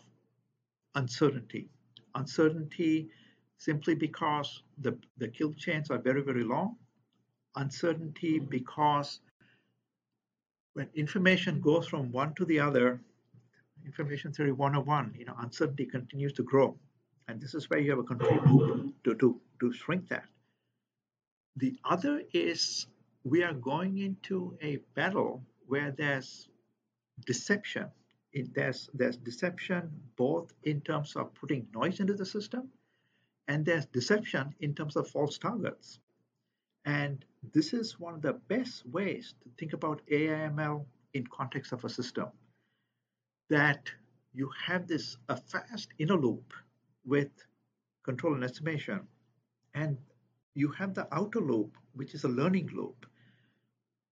uncertainty. 0.96 1.70
Uncertainty 2.16 3.10
simply 3.58 3.96
because 3.96 4.64
the, 4.82 4.98
the 5.18 5.28
kill 5.28 5.54
chains 5.54 5.90
are 5.90 5.98
very, 5.98 6.22
very 6.22 6.44
long. 6.44 6.76
Uncertainty 7.56 8.40
because 8.40 9.20
when 10.74 10.88
information 10.96 11.60
goes 11.62 11.88
from 11.88 12.12
one 12.12 12.34
to 12.36 12.46
the 12.46 12.60
other, 12.60 13.02
information 13.86 14.32
theory 14.32 14.52
101, 14.52 15.16
you 15.18 15.26
know, 15.26 15.36
uncertainty 15.40 15.86
continues 15.86 16.34
to 16.34 16.44
grow. 16.44 16.78
And 17.28 17.42
this 17.42 17.54
is 17.54 17.70
where 17.70 17.80
you 17.80 17.90
have 17.92 18.00
a 18.00 18.04
control 18.04 18.92
to, 19.04 19.16
to, 19.16 19.40
to 19.60 19.74
shrink 19.74 20.08
that. 20.10 20.26
The 21.58 21.76
other 21.84 22.24
is 22.34 22.88
we 23.24 23.44
are 23.44 23.54
going 23.54 23.98
into 23.98 24.58
a 24.62 24.78
battle 24.96 25.44
where 25.68 25.92
there's 25.92 26.48
deception. 27.26 27.88
It, 28.34 28.54
there's, 28.54 28.90
there's 28.94 29.18
deception 29.18 29.90
both 30.16 30.54
in 30.64 30.82
terms 30.82 31.16
of 31.16 31.34
putting 31.34 31.68
noise 31.74 32.00
into 32.00 32.14
the 32.14 32.26
system 32.26 32.70
and 33.50 33.66
there's 33.66 33.88
deception 33.88 34.54
in 34.60 34.76
terms 34.76 34.96
of 34.96 35.10
false 35.10 35.40
targets. 35.40 36.00
And 36.86 37.26
this 37.52 37.74
is 37.74 38.00
one 38.00 38.14
of 38.14 38.22
the 38.22 38.34
best 38.34 38.86
ways 38.86 39.34
to 39.44 39.50
think 39.58 39.74
about 39.74 40.02
AIML 40.12 40.86
in 41.16 41.26
context 41.26 41.74
of 41.74 41.84
a 41.84 41.90
system. 41.90 42.28
That 43.50 43.92
you 44.34 44.52
have 44.66 44.88
this 44.88 45.18
a 45.30 45.36
fast 45.36 45.90
inner 45.98 46.16
loop 46.16 46.54
with 47.04 47.32
control 48.04 48.36
and 48.36 48.44
estimation, 48.44 49.02
and 49.74 49.98
you 50.54 50.70
have 50.70 50.94
the 50.94 51.08
outer 51.12 51.42
loop, 51.42 51.76
which 51.94 52.14
is 52.14 52.26
a 52.26 52.30
learning 52.30 52.70
loop. 52.72 53.08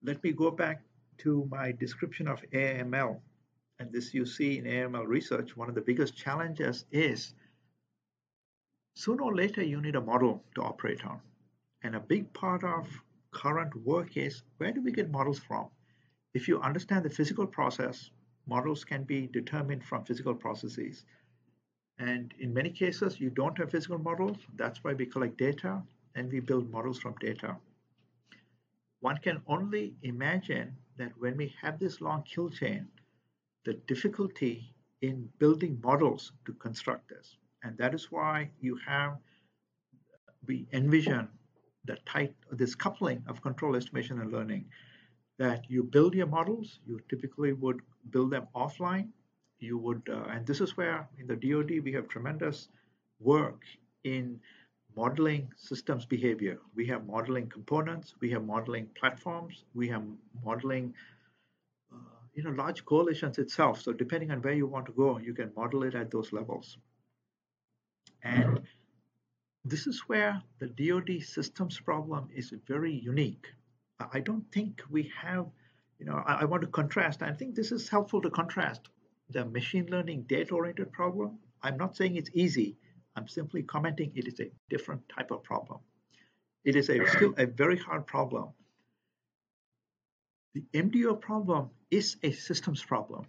Let 0.03 0.23
me 0.23 0.31
go 0.31 0.49
back 0.49 0.81
to 1.19 1.47
my 1.51 1.71
description 1.71 2.27
of 2.27 2.41
AIML, 2.51 3.19
And 3.79 3.91
this 3.91 4.13
you 4.13 4.25
see 4.25 4.57
in 4.57 4.65
AIML 4.65 5.07
research, 5.07 5.55
one 5.55 5.69
of 5.69 5.75
the 5.75 5.81
biggest 5.81 6.15
challenges 6.15 6.86
is 6.91 7.33
sooner 8.95 9.24
or 9.24 9.36
later 9.36 9.63
you 9.63 9.81
need 9.81 9.95
a 9.95 10.01
model 10.01 10.43
to 10.55 10.62
operate 10.62 11.05
on. 11.05 11.21
And 11.83 11.95
a 11.95 12.00
big 12.00 12.33
part 12.33 12.63
of 12.63 12.88
current 13.31 13.75
work 13.86 14.17
is 14.17 14.43
where 14.57 14.71
do 14.71 14.81
we 14.81 14.91
get 14.91 15.12
models 15.12 15.39
from? 15.39 15.67
If 16.33 16.47
you 16.47 16.59
understand 16.62 17.05
the 17.05 17.09
physical 17.09 17.45
process, 17.45 18.09
models 18.47 18.83
can 18.83 19.03
be 19.03 19.27
determined 19.27 19.83
from 19.83 20.05
physical 20.05 20.33
processes. 20.33 21.05
And 22.00 22.33
in 22.39 22.53
many 22.53 22.71
cases, 22.71 23.19
you 23.19 23.29
don't 23.29 23.57
have 23.57 23.71
physical 23.71 24.00
models. 24.00 24.38
That's 24.55 24.83
why 24.83 24.93
we 24.93 25.05
collect 25.05 25.38
data 25.38 25.83
and 26.15 26.31
we 26.31 26.39
build 26.39 26.71
models 26.71 27.00
from 27.00 27.15
data. 27.19 27.57
One 29.01 29.17
can 29.17 29.41
only 29.47 29.95
imagine 30.01 30.75
that 30.98 31.12
when 31.18 31.38
we 31.38 31.54
have 31.62 31.80
this 31.80 32.01
long 32.01 32.24
kill 32.24 32.50
chain, 32.50 32.88
the 33.66 33.74
difficulty 33.88 34.74
in 35.01 35.30
building 35.39 35.80
models 35.84 36.32
to 36.46 36.54
construct 36.54 37.10
this. 37.10 37.38
And 37.64 37.77
that 37.77 37.94
is 37.94 38.12
why 38.12 38.50
you 38.60 38.77
have, 38.86 39.18
we 40.48 40.68
envision 40.74 41.27
the 41.86 41.98
tight, 42.05 42.33
this 42.51 42.75
coupling 42.75 43.24
of 43.27 43.42
control 43.42 43.75
estimation 43.75 44.22
and 44.22 44.31
learning 44.31 44.66
that 45.38 45.70
you 45.70 45.83
build 45.83 46.16
your 46.16 46.27
models, 46.27 46.79
you 46.86 47.00
typically 47.10 47.53
would 47.53 47.81
build 48.10 48.31
them 48.31 48.48
offline. 48.55 49.10
You 49.60 49.77
would, 49.77 50.01
uh, 50.12 50.25
and 50.31 50.46
this 50.46 50.62
is 50.62 50.77
where 50.77 51.07
in 51.20 51.27
the 51.27 51.36
DoD 51.36 51.83
we 51.83 51.92
have 51.94 52.07
tremendous 52.07 52.70
work 53.20 53.62
in 54.03 54.40
modeling 54.98 55.53
systems 55.55 56.05
behavior. 56.05 56.57
We 56.75 56.88
have 56.88 57.05
modeling 57.05 57.48
components, 57.48 58.16
we 58.20 58.31
have 58.31 58.44
modeling 58.44 58.88
platforms, 59.00 59.64
we 59.75 59.88
have 59.90 60.03
modeling, 60.44 60.94
uh, 61.94 61.98
you 62.33 62.44
know, 62.44 62.50
large 62.50 62.83
coalitions 62.83 63.38
itself. 63.38 63.81
So 63.81 63.94
depending 63.94 64.31
on 64.31 64.42
where 64.42 64.53
you 64.53 64.66
want 64.66 64.88
to 64.88 64.92
go, 64.92 65.20
you 65.20 65.33
can 65.36 65.51
model 65.55 65.83
it 65.83 65.94
at 65.94 66.10
those 66.10 66.33
levels. 66.33 66.77
And 68.24 68.62
this 69.64 69.86
is 69.86 70.01
where 70.07 70.42
the 70.60 70.68
DoD 70.68 71.22
systems 71.22 71.79
problem 71.79 72.29
is 72.36 72.51
very 72.68 72.94
unique. 72.94 73.46
I 74.00 74.20
don't 74.20 74.51
think 74.51 74.81
we 74.90 75.12
have, 75.22 75.46
you 76.00 76.05
know, 76.07 76.24
I, 76.25 76.42
I 76.42 76.46
want 76.46 76.62
to 76.62 76.68
contrast. 76.68 77.22
I 77.22 77.33
think 77.33 77.53
this 77.53 77.72
is 77.72 77.88
helpful 77.88 78.22
to 78.22 78.31
contrast 78.31 78.90
the 79.29 79.46
machine 79.46 79.88
learning 79.92 80.24
data 80.24 80.55
oriented 80.55 80.92
problem. 80.92 81.38
I'm 81.62 81.77
not 81.77 81.96
saying 81.96 82.16
it's 82.16 82.31
easy. 82.33 82.77
I'm 83.18 83.27
simply 83.27 83.64
commenting 83.64 84.12
it 84.14 84.27
is 84.27 84.40
a 84.40 84.51
different 84.70 85.01
type 85.10 85.32
of 85.32 85.44
problem. 85.44 85.80
It 86.64 86.75
is 86.75 86.90
a, 86.90 87.03
still 87.08 87.34
a 87.38 87.48
very 87.48 87.77
hard 87.77 88.06
problem. 88.06 88.50
The 90.53 90.64
MDO 90.74 91.20
problem 91.20 91.72
is 91.90 92.18
a 92.22 92.32
systems 92.32 92.84
problem. 92.84 93.25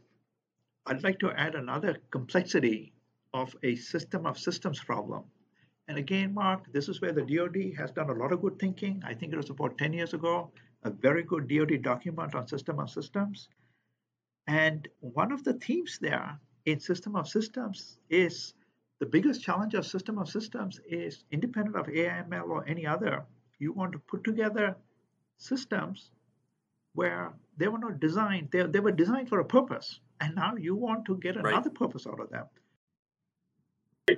I'd 0.87 1.03
like 1.03 1.19
to 1.21 1.31
add 1.31 1.55
another 1.55 1.97
complexity 2.11 2.93
of 3.33 3.57
a 3.63 3.77
system 3.77 4.27
of 4.27 4.39
systems 4.39 4.79
problem. 4.79 5.25
And 5.89 5.97
again, 5.97 6.35
Mark, 6.35 6.71
this 6.73 6.89
is 6.89 7.01
where 7.01 7.13
the 7.13 7.23
DoD 7.23 7.73
has 7.79 7.91
done 7.91 8.11
a 8.11 8.15
lot 8.15 8.33
of 8.33 8.43
good 8.43 8.59
thinking. 8.59 9.03
I 9.07 9.15
think 9.15 9.33
it 9.33 9.37
was 9.37 9.49
about 9.49 9.79
10 9.79 9.95
years 9.95 10.13
ago, 10.13 10.51
a 10.83 10.91
very 10.91 11.23
good 11.23 11.49
DoD 11.49 11.81
document 11.81 12.35
on 12.35 12.47
system 12.47 12.79
of 12.79 12.91
systems. 12.91 13.49
And 14.47 14.87
one 15.01 15.33
of 15.33 15.45
the 15.45 15.55
themes 15.55 15.99
there 15.99 16.39
in 16.67 16.79
system 16.79 17.17
of 17.17 17.27
systems 17.27 17.99
is 18.11 18.53
the 19.01 19.07
biggest 19.07 19.43
challenge 19.43 19.75
of 19.75 19.87
system 19.87 20.19
of 20.19 20.29
systems 20.29 20.81
is 20.89 21.25
independent 21.31 21.77
of 21.77 21.87
AIML 21.87 22.49
or 22.49 22.69
any 22.69 22.87
other. 22.87 23.25
You 23.59 23.73
want 23.73 23.93
to 23.93 23.99
put 23.99 24.25
together 24.25 24.77
systems 25.39 26.11
where 26.95 27.33
they 27.57 27.69
were 27.69 27.79
not 27.79 28.01
designed, 28.01 28.49
they, 28.51 28.63
they 28.63 28.81
were 28.81 28.93
designed 28.93 29.29
for 29.29 29.41
a 29.41 29.45
purpose. 29.45 30.01
And 30.21 30.35
now 30.35 30.57
you 30.57 30.75
want 30.75 31.05
to 31.07 31.17
get 31.17 31.37
another 31.37 31.69
right. 31.69 31.75
purpose 31.75 32.07
out 32.07 32.21
of 32.21 32.31
them 32.31 32.47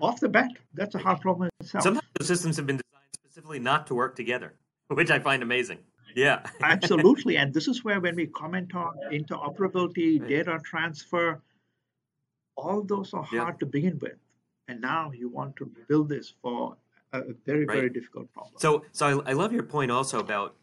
off 0.01 0.21
the 0.21 0.29
bat, 0.29 0.51
that's 0.75 0.95
a 0.95 0.99
hard 0.99 1.21
problem 1.21 1.51
itself. 1.61 1.85
Sometimes 1.85 2.07
the 2.19 2.25
systems 2.25 2.57
have 2.57 2.67
been 2.67 2.77
designed 2.77 3.09
specifically 3.15 3.59
not 3.59 3.87
to 3.89 3.95
work 3.95 4.17
together, 4.17 4.55
which 4.89 5.11
I 5.11 5.19
find 5.19 5.43
amazing. 5.43 5.79
Yeah. 6.15 6.43
Absolutely. 6.63 7.37
And 7.37 7.53
this 7.53 7.69
is 7.69 7.85
where 7.85 8.01
when 8.01 8.17
we 8.17 8.27
comment 8.27 8.75
on 8.75 8.95
interoperability, 9.13 10.27
data 10.27 10.59
transfer, 10.65 11.41
all 12.57 12.83
those 12.83 13.15
are 13.15 13.23
hard 13.23 13.55
yeah. 13.55 13.59
to 13.61 13.67
begin 13.67 13.99
with. 14.01 14.17
And 14.71 14.81
now 14.81 15.11
you 15.11 15.29
want 15.29 15.57
to 15.57 15.69
build 15.89 16.09
this 16.09 16.33
for 16.41 16.77
a 17.13 17.23
very, 17.45 17.67
right. 17.67 17.75
very 17.75 17.91
difficult 17.91 18.33
problem. 18.33 18.55
So, 18.59 18.85
so 18.93 19.23
I, 19.27 19.31
I 19.31 19.33
love 19.33 19.53
your 19.53 19.65
point 19.65 19.91
also 19.91 20.21
about 20.21 20.55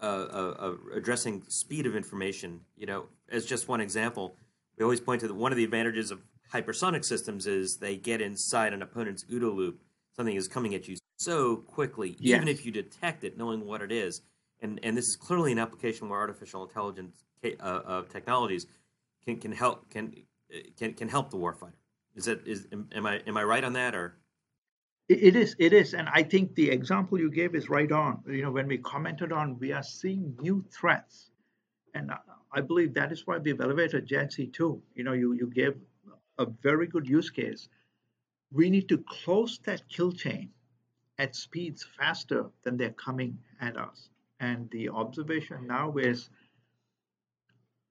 uh, 0.00 0.04
uh, 0.04 0.54
uh, 0.60 0.74
addressing 0.94 1.42
speed 1.48 1.86
of 1.86 1.96
information. 1.96 2.60
You 2.76 2.86
know, 2.86 3.06
as 3.28 3.44
just 3.44 3.66
one 3.66 3.80
example, 3.80 4.36
we 4.78 4.84
always 4.84 5.00
point 5.00 5.22
to 5.22 5.28
the, 5.28 5.34
one 5.34 5.50
of 5.50 5.58
the 5.58 5.64
advantages 5.64 6.12
of 6.12 6.20
hypersonic 6.54 7.04
systems 7.04 7.48
is 7.48 7.78
they 7.78 7.96
get 7.96 8.20
inside 8.20 8.72
an 8.72 8.80
opponent's 8.80 9.24
OODA 9.24 9.52
loop. 9.52 9.82
Something 10.14 10.36
is 10.36 10.46
coming 10.46 10.76
at 10.76 10.86
you 10.86 10.96
so 11.18 11.56
quickly, 11.56 12.14
yes. 12.20 12.36
even 12.36 12.46
if 12.46 12.64
you 12.64 12.70
detect 12.70 13.24
it, 13.24 13.36
knowing 13.36 13.66
what 13.66 13.82
it 13.82 13.90
is. 13.90 14.22
And 14.60 14.78
and 14.84 14.96
this 14.96 15.08
is 15.08 15.16
clearly 15.16 15.50
an 15.50 15.58
application 15.58 16.08
where 16.08 16.20
artificial 16.20 16.62
intelligence 16.62 17.24
uh, 17.44 17.64
uh, 17.64 18.02
technologies 18.04 18.68
can 19.24 19.38
can 19.38 19.50
help 19.50 19.90
can 19.90 20.14
can 20.78 20.92
can 20.94 21.08
help 21.08 21.30
the 21.30 21.38
warfighter. 21.38 21.81
Is 22.14 22.26
that 22.26 22.46
is 22.46 22.66
am 22.72 23.06
I 23.06 23.22
am 23.26 23.36
I 23.36 23.44
right 23.44 23.64
on 23.64 23.72
that 23.74 23.94
or? 23.94 24.18
It 25.08 25.36
is, 25.36 25.56
it 25.58 25.72
is, 25.72 25.94
and 25.94 26.08
I 26.08 26.22
think 26.22 26.54
the 26.54 26.70
example 26.70 27.18
you 27.18 27.30
gave 27.30 27.54
is 27.54 27.68
right 27.68 27.90
on. 27.90 28.22
You 28.26 28.42
know, 28.42 28.50
when 28.50 28.68
we 28.68 28.78
commented 28.78 29.32
on, 29.32 29.58
we 29.58 29.72
are 29.72 29.82
seeing 29.82 30.36
new 30.40 30.64
threats, 30.70 31.30
and 31.92 32.12
I 32.52 32.60
believe 32.60 32.94
that 32.94 33.12
is 33.12 33.26
why 33.26 33.38
we've 33.38 33.60
elevated 33.60 34.08
JADC2. 34.08 34.80
You 34.94 35.04
know, 35.04 35.12
you 35.12 35.32
you 35.32 35.48
gave 35.48 35.74
a 36.38 36.46
very 36.46 36.86
good 36.86 37.08
use 37.08 37.30
case. 37.30 37.68
We 38.52 38.70
need 38.70 38.88
to 38.88 38.98
close 38.98 39.58
that 39.64 39.88
kill 39.88 40.12
chain 40.12 40.50
at 41.18 41.34
speeds 41.36 41.84
faster 41.98 42.50
than 42.62 42.76
they're 42.76 42.90
coming 42.90 43.38
at 43.60 43.76
us. 43.76 44.08
And 44.40 44.70
the 44.70 44.88
observation 44.88 45.66
now 45.66 45.96
is 45.96 46.30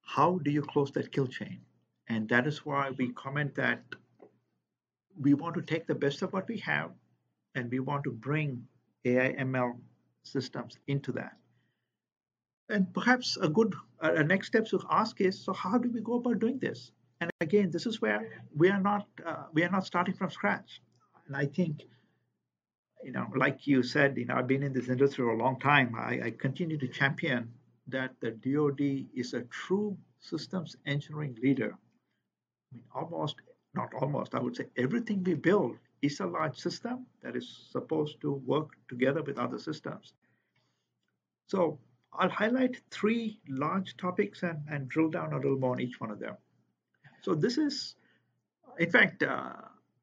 how 0.01 0.39
do 0.39 0.51
you 0.51 0.62
close 0.62 0.91
that 0.91 1.12
kill 1.12 1.27
chain? 1.27 1.62
And 2.07 2.27
that 2.29 2.47
is 2.47 2.65
why 2.65 2.91
we 2.91 3.13
comment 3.13 3.55
that 3.55 3.84
we 5.19 5.34
want 5.34 5.56
to 5.56 5.62
take 5.62 5.88
the 5.88 5.95
best 5.95 6.21
of 6.21 6.34
what 6.34 6.47
we 6.47 6.58
have 6.58 6.91
and 7.56 7.69
we 7.71 7.80
want 7.80 8.04
to 8.04 8.12
bring 8.12 8.65
AI 9.06 9.34
ML 9.34 9.78
systems 10.24 10.78
into 10.88 11.12
that. 11.13 11.38
And 12.69 12.93
perhaps 12.93 13.38
a 13.41 13.50
good 13.50 13.76
next 14.26 14.47
step 14.47 14.65
to 14.67 14.80
ask 14.89 15.19
is 15.19 15.43
so 15.43 15.54
how 15.54 15.78
do 15.78 15.89
we 15.89 16.02
go 16.02 16.15
about 16.15 16.39
doing 16.39 16.60
this? 16.60 16.91
And 17.19 17.30
again, 17.41 17.69
this 17.69 17.86
is 17.86 18.02
where 18.02 18.43
we 18.56 18.69
are 18.69 18.80
not 18.80 19.06
uh, 19.26 19.43
we 19.54 19.63
are 19.63 19.69
not 19.69 19.86
starting 19.86 20.15
from 20.15 20.32
scratch. 20.32 20.82
And 21.28 21.36
I 21.36 21.45
think 21.45 21.84
you 23.04 23.12
know, 23.12 23.28
like 23.36 23.67
you 23.67 23.84
said, 23.84 24.17
you 24.17 24.26
know, 24.26 24.36
I've 24.36 24.47
been 24.47 24.63
in 24.63 24.74
this 24.74 24.88
industry 24.89 25.24
for 25.26 25.32
a 25.32 25.38
long 25.38 25.60
time. 25.60 25.95
I, 25.97 26.21
I 26.26 26.34
continue 26.38 26.78
to 26.78 26.88
champion 26.88 27.52
that 27.88 28.12
the 28.21 28.32
DoD 28.32 29.08
is 29.15 29.34
a 29.34 29.41
true 29.43 29.97
systems 30.19 30.76
engineering 30.86 31.38
leader. 31.41 31.74
I 31.74 32.76
mean, 32.76 32.84
almost, 32.93 33.36
not 33.73 33.93
almost, 33.93 34.36
I 34.36 34.39
would 34.39 34.55
say 34.55 34.65
everything 34.77 35.23
we 35.23 35.34
build 35.34 35.77
is 36.01 36.19
a 36.19 36.25
large 36.25 36.57
system 36.57 37.05
that 37.21 37.36
is 37.36 37.67
supposed 37.71 38.19
to 38.21 38.34
work 38.34 38.71
together 38.89 39.21
with 39.21 39.38
other 39.38 39.60
systems. 39.60 40.13
So 41.47 41.79
I'll 42.13 42.29
highlight 42.29 42.81
three 42.89 43.39
large 43.47 43.95
topics 43.97 44.43
and, 44.43 44.60
and 44.69 44.89
drill 44.89 45.10
down 45.10 45.34
a 45.34 45.38
little 45.38 45.57
more 45.57 45.73
on 45.73 45.79
each 45.79 45.99
one 45.99 46.12
of 46.12 46.19
them. 46.19 46.36
So 47.21 47.36
this 47.36 47.57
is, 47.57 47.95
in 48.79 48.89
fact, 48.89 49.23
uh, 49.23 49.53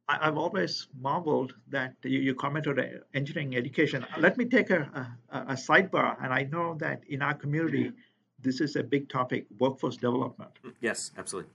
I, 0.08 0.24
have 0.24 0.38
always 0.38 0.88
marveled 0.98 1.54
that 1.68 1.94
you, 2.02 2.20
you 2.20 2.34
commented 2.34 2.78
on 2.78 3.00
engineering 3.12 3.56
education. 3.56 4.06
Let 4.18 4.38
me 4.38 4.46
take 4.46 4.70
a, 4.70 5.16
a, 5.30 5.38
a, 5.38 5.54
sidebar, 5.54 6.16
and 6.22 6.32
I 6.32 6.44
know 6.44 6.76
that 6.78 7.02
in 7.08 7.20
our 7.20 7.34
community, 7.34 7.92
this 8.40 8.60
is 8.60 8.76
a 8.76 8.82
big 8.82 9.10
topic, 9.10 9.46
workforce 9.58 9.96
development. 9.96 10.52
Yes, 10.80 11.10
absolutely. 11.18 11.52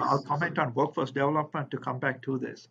I'll 0.00 0.22
comment 0.22 0.58
on 0.58 0.74
workforce 0.74 1.10
development 1.10 1.70
to 1.70 1.78
come 1.78 1.98
back 1.98 2.22
to 2.22 2.38
this. 2.38 2.68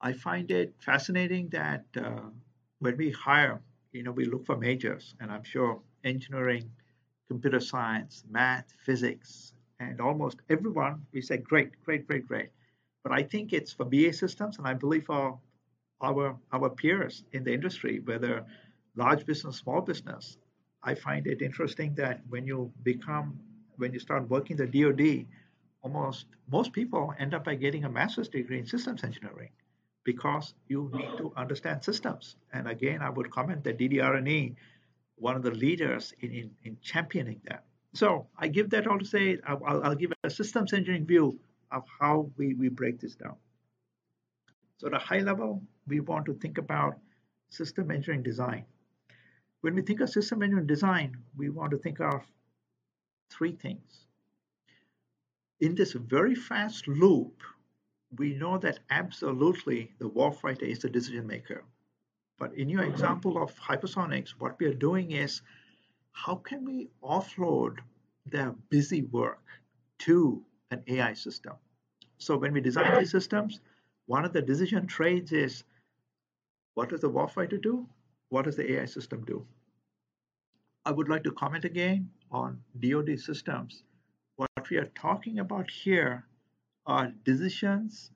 I 0.00 0.12
find 0.12 0.50
it 0.50 0.74
fascinating 0.78 1.48
that 1.50 1.84
uh, 1.96 2.30
when 2.78 2.96
we 2.96 3.10
hire, 3.10 3.60
you 3.92 4.02
know, 4.02 4.12
we 4.12 4.26
look 4.26 4.46
for 4.46 4.56
majors, 4.56 5.14
and 5.20 5.30
I'm 5.30 5.42
sure 5.42 5.80
engineering, 6.04 6.70
computer 7.28 7.60
science, 7.60 8.24
math, 8.30 8.72
physics, 8.84 9.52
and 9.80 10.00
almost 10.00 10.38
everyone, 10.48 11.06
we 11.12 11.20
say, 11.20 11.38
great, 11.38 11.72
great, 11.84 12.06
great, 12.06 12.26
great. 12.26 12.50
But 13.02 13.12
I 13.12 13.22
think 13.22 13.52
it's 13.52 13.72
for 13.72 13.84
BA 13.84 14.12
systems, 14.12 14.58
and 14.58 14.66
I 14.66 14.74
believe 14.74 15.06
for 15.06 15.38
our 16.00 16.36
our 16.52 16.70
peers 16.70 17.24
in 17.32 17.42
the 17.44 17.52
industry, 17.52 18.00
whether 18.00 18.44
large 18.96 19.24
business, 19.26 19.56
small 19.56 19.80
business. 19.80 20.36
I 20.82 20.94
find 20.94 21.26
it 21.26 21.42
interesting 21.42 21.94
that 21.94 22.20
when 22.28 22.46
you 22.46 22.72
become 22.82 23.40
when 23.76 23.92
you 23.92 23.98
start 23.98 24.28
working 24.28 24.56
the 24.56 24.66
DoD, 24.66 25.26
almost 25.82 26.26
most 26.50 26.72
people 26.72 27.14
end 27.18 27.34
up 27.34 27.44
by 27.44 27.54
getting 27.54 27.84
a 27.84 27.90
master's 27.90 28.28
degree 28.28 28.58
in 28.58 28.66
systems 28.66 29.04
engineering 29.04 29.50
because 30.04 30.54
you 30.68 30.90
need 30.94 31.18
to 31.18 31.32
understand 31.36 31.84
systems. 31.84 32.36
And 32.52 32.68
again, 32.68 33.02
I 33.02 33.10
would 33.10 33.30
comment 33.30 33.64
that 33.64 33.78
DDR&E, 33.78 34.54
one 35.16 35.36
of 35.36 35.42
the 35.42 35.50
leaders 35.50 36.14
in, 36.20 36.32
in, 36.32 36.50
in 36.64 36.78
championing 36.82 37.40
that. 37.44 37.64
So 37.94 38.26
I 38.38 38.48
give 38.48 38.70
that 38.70 38.86
all 38.86 38.98
to 38.98 39.04
say 39.04 39.38
I'll, 39.46 39.82
I'll 39.84 39.94
give 39.94 40.12
a 40.24 40.30
systems 40.30 40.72
engineering 40.72 41.06
view 41.06 41.38
of 41.70 41.84
how 42.00 42.30
we, 42.36 42.54
we 42.54 42.68
break 42.68 43.00
this 43.00 43.14
down. 43.16 43.36
So 44.78 44.86
at 44.86 44.94
a 44.94 44.98
high 44.98 45.20
level, 45.20 45.62
we 45.86 46.00
want 46.00 46.26
to 46.26 46.34
think 46.34 46.58
about 46.58 46.98
system 47.50 47.90
engineering 47.90 48.22
design. 48.22 48.64
When 49.60 49.74
we 49.74 49.82
think 49.82 50.00
of 50.00 50.08
system 50.08 50.42
engineering 50.42 50.66
design, 50.66 51.16
we 51.36 51.50
want 51.50 51.72
to 51.72 51.78
think 51.78 52.00
of 52.00 52.22
three 53.30 53.52
things. 53.52 54.06
In 55.60 55.74
this 55.74 55.92
very 55.92 56.34
fast 56.34 56.86
loop, 56.86 57.42
we 58.16 58.34
know 58.34 58.58
that 58.58 58.80
absolutely 58.90 59.92
the 59.98 60.08
warfighter 60.08 60.62
is 60.62 60.78
the 60.78 60.88
decision 60.88 61.26
maker. 61.26 61.64
But 62.38 62.54
in 62.54 62.68
your 62.68 62.84
example 62.84 63.42
of 63.42 63.58
hypersonics, 63.58 64.30
what 64.38 64.58
we 64.60 64.66
are 64.66 64.74
doing 64.74 65.10
is 65.10 65.42
how 66.12 66.36
can 66.36 66.64
we 66.64 66.88
offload 67.02 67.78
their 68.26 68.52
busy 68.70 69.02
work 69.02 69.42
to 69.98 70.44
an 70.70 70.82
AI 70.86 71.14
system. 71.14 71.54
So 72.18 72.36
when 72.36 72.52
we 72.52 72.60
design 72.60 72.98
these 72.98 73.10
systems, 73.10 73.60
one 74.06 74.24
of 74.24 74.32
the 74.32 74.42
decision 74.42 74.86
trades 74.86 75.32
is 75.32 75.64
what 76.74 76.90
does 76.90 77.00
the 77.00 77.10
warfighter 77.10 77.60
do? 77.60 77.86
What 78.28 78.44
does 78.44 78.56
the 78.56 78.72
AI 78.72 78.84
system 78.84 79.24
do? 79.24 79.46
I 80.84 80.92
would 80.92 81.08
like 81.08 81.24
to 81.24 81.32
comment 81.32 81.64
again 81.64 82.10
on 82.30 82.62
DoD 82.78 83.18
systems. 83.18 83.82
We 84.70 84.76
are 84.76 84.90
talking 84.94 85.38
about 85.38 85.70
here 85.70 86.24
are 86.86 87.12
decisions 87.24 88.10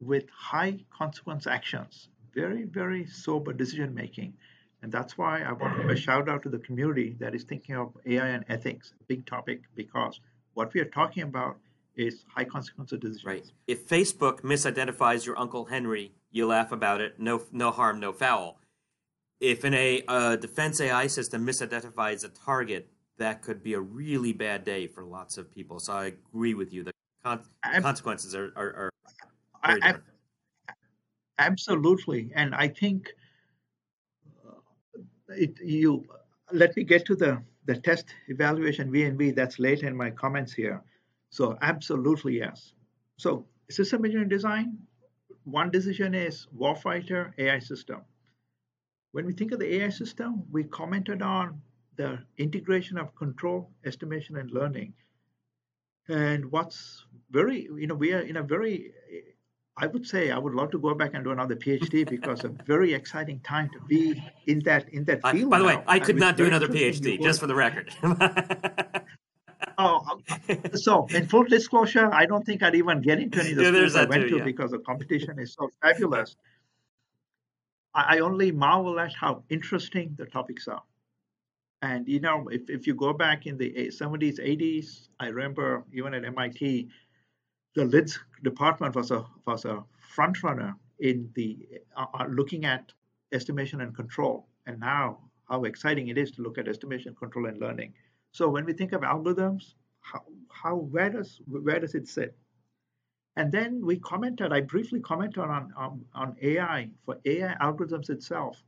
with 0.00 0.24
high 0.30 0.80
consequence 0.90 1.46
actions, 1.46 2.08
very, 2.34 2.64
very 2.64 3.06
sober 3.06 3.52
decision 3.52 3.94
making. 3.94 4.34
And 4.82 4.90
that's 4.90 5.18
why 5.18 5.42
I 5.42 5.52
want 5.52 5.76
to 5.76 5.82
give 5.82 5.90
a 5.90 5.96
shout 5.96 6.28
out 6.28 6.42
to 6.42 6.48
the 6.48 6.58
community 6.58 7.16
that 7.20 7.34
is 7.34 7.44
thinking 7.44 7.76
of 7.76 7.96
AI 8.06 8.28
and 8.28 8.44
ethics, 8.48 8.94
big 9.08 9.26
topic, 9.26 9.62
because 9.74 10.20
what 10.54 10.72
we 10.72 10.80
are 10.80 10.86
talking 10.86 11.22
about 11.22 11.58
is 11.96 12.24
high 12.34 12.44
consequence 12.44 12.92
of 12.92 13.00
decisions. 13.00 13.24
Right. 13.24 13.52
If 13.66 13.86
Facebook 13.86 14.40
misidentifies 14.40 15.26
your 15.26 15.38
Uncle 15.38 15.66
Henry, 15.66 16.12
you 16.30 16.46
laugh 16.46 16.72
about 16.72 17.00
it. 17.00 17.18
No, 17.18 17.42
no 17.52 17.70
harm, 17.70 18.00
no 18.00 18.12
foul. 18.12 18.58
If 19.38 19.64
in 19.64 19.74
a 19.74 20.02
uh, 20.06 20.36
defense 20.36 20.80
AI 20.80 21.06
system 21.06 21.46
misidentifies 21.46 22.24
a 22.24 22.28
target, 22.28 22.88
that 23.20 23.42
could 23.42 23.62
be 23.62 23.74
a 23.74 23.80
really 23.80 24.32
bad 24.32 24.64
day 24.64 24.86
for 24.86 25.04
lots 25.04 25.36
of 25.36 25.54
people. 25.54 25.78
So 25.78 25.92
I 25.92 26.06
agree 26.06 26.54
with 26.54 26.72
you. 26.72 26.82
The 26.82 26.92
con- 27.22 27.44
consequences 27.80 28.34
are, 28.34 28.50
are, 28.56 28.74
are 28.74 28.90
very 29.64 29.80
different. 29.80 30.04
absolutely, 31.38 32.32
and 32.34 32.54
I 32.54 32.68
think 32.68 33.08
uh, 34.44 34.52
it, 35.28 35.60
you. 35.60 36.04
Let 36.52 36.76
me 36.76 36.82
get 36.82 37.04
to 37.06 37.14
the 37.14 37.42
the 37.66 37.76
test 37.76 38.06
evaluation 38.28 38.90
V&V. 38.90 39.32
That's 39.32 39.58
late 39.58 39.82
in 39.82 39.94
my 39.94 40.10
comments 40.10 40.52
here. 40.52 40.82
So 41.28 41.56
absolutely 41.62 42.38
yes. 42.38 42.72
So 43.18 43.46
system 43.68 44.04
engineering 44.04 44.30
design, 44.30 44.78
one 45.44 45.70
decision 45.70 46.14
is 46.14 46.48
warfighter 46.58 47.32
AI 47.38 47.58
system. 47.58 48.00
When 49.12 49.26
we 49.26 49.34
think 49.34 49.52
of 49.52 49.58
the 49.58 49.74
AI 49.74 49.90
system, 49.90 50.42
we 50.50 50.64
commented 50.64 51.20
on 51.20 51.60
the 51.96 52.18
integration 52.38 52.98
of 52.98 53.14
control, 53.14 53.70
estimation, 53.84 54.36
and 54.36 54.50
learning. 54.50 54.94
And 56.08 56.50
what's 56.50 57.04
very, 57.30 57.68
you 57.76 57.86
know, 57.86 57.94
we 57.94 58.12
are 58.12 58.20
in 58.20 58.36
a 58.36 58.42
very, 58.42 58.92
I 59.76 59.86
would 59.86 60.06
say, 60.06 60.30
I 60.30 60.38
would 60.38 60.54
love 60.54 60.70
to 60.72 60.78
go 60.78 60.94
back 60.94 61.14
and 61.14 61.22
do 61.24 61.30
another 61.30 61.56
PhD 61.56 62.08
because 62.16 62.44
a 62.44 62.48
very 62.48 62.94
exciting 62.94 63.40
time 63.40 63.70
to 63.70 63.80
be 63.86 64.22
in 64.46 64.60
that 64.60 64.88
in 64.88 65.04
that 65.04 65.22
field. 65.22 65.46
I, 65.46 65.48
by 65.48 65.58
the 65.58 65.64
now. 65.64 65.78
way, 65.78 65.84
I 65.86 65.98
could 65.98 66.16
not 66.16 66.36
do 66.36 66.46
another 66.46 66.68
PhD, 66.68 67.20
just 67.20 67.40
for 67.40 67.46
the 67.46 67.54
record. 67.54 67.94
Oh, 69.78 70.18
uh, 70.28 70.76
so 70.76 71.06
in 71.06 71.26
full 71.26 71.44
disclosure, 71.44 72.12
I 72.12 72.26
don't 72.26 72.44
think 72.44 72.62
I'd 72.62 72.74
even 72.74 73.00
get 73.00 73.18
into 73.18 73.40
any 73.40 73.52
of 73.52 73.56
the 73.56 73.62
yeah, 73.64 73.70
schools 73.70 73.96
I 73.96 74.04
went 74.04 74.22
too, 74.24 74.28
to 74.30 74.36
yeah. 74.38 74.44
because 74.44 74.70
the 74.72 74.78
competition 74.78 75.38
is 75.38 75.54
so 75.54 75.70
fabulous. 75.80 76.36
I 77.94 78.18
only 78.18 78.52
marvel 78.52 79.00
at 79.00 79.12
how 79.14 79.42
interesting 79.48 80.14
the 80.16 80.26
topics 80.26 80.68
are. 80.68 80.82
And 81.82 82.06
you 82.08 82.20
know, 82.20 82.48
if, 82.48 82.68
if 82.68 82.86
you 82.86 82.94
go 82.94 83.12
back 83.12 83.46
in 83.46 83.56
the 83.56 83.72
70s, 83.90 84.38
80s, 84.38 85.08
I 85.18 85.28
remember 85.28 85.84
even 85.92 86.14
at 86.14 86.24
MIT, 86.24 86.88
the 87.74 87.84
LIDS 87.84 88.18
department 88.42 88.94
was 88.96 89.10
a 89.10 89.24
was 89.46 89.64
a 89.64 89.84
front 90.00 90.42
runner 90.42 90.74
in 90.98 91.30
the 91.34 91.58
uh, 91.96 92.06
uh, 92.14 92.26
looking 92.28 92.64
at 92.64 92.92
estimation 93.32 93.80
and 93.80 93.94
control. 93.94 94.46
And 94.66 94.80
now, 94.80 95.18
how 95.48 95.64
exciting 95.64 96.08
it 96.08 96.18
is 96.18 96.30
to 96.32 96.42
look 96.42 96.58
at 96.58 96.68
estimation, 96.68 97.14
control, 97.14 97.46
and 97.46 97.58
learning. 97.58 97.94
So 98.32 98.48
when 98.48 98.64
we 98.66 98.72
think 98.72 98.92
of 98.92 99.02
algorithms, 99.02 99.74
how, 100.00 100.22
how 100.50 100.74
where 100.76 101.10
does 101.10 101.40
where 101.46 101.80
does 101.80 101.94
it 101.94 102.08
sit? 102.08 102.36
And 103.36 103.50
then 103.52 103.84
we 103.84 103.98
commented, 103.98 104.52
I 104.52 104.60
briefly 104.60 105.00
commented 105.00 105.44
on, 105.44 105.72
on, 105.76 106.04
on 106.14 106.36
AI 106.42 106.90
for 107.04 107.18
AI 107.24 107.54
algorithms 107.60 108.10
itself. 108.10 108.62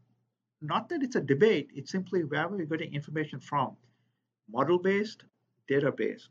Not 0.65 0.89
that 0.91 1.03
it's 1.03 1.17
a 1.17 1.21
debate, 1.21 1.71
it's 1.75 1.91
simply 1.91 2.23
where 2.23 2.49
we're 2.49 2.65
getting 2.67 2.95
information 2.95 3.41
from. 3.41 3.77
Model 4.49 4.79
based, 4.79 5.25
data 5.67 5.91
based. 5.91 6.29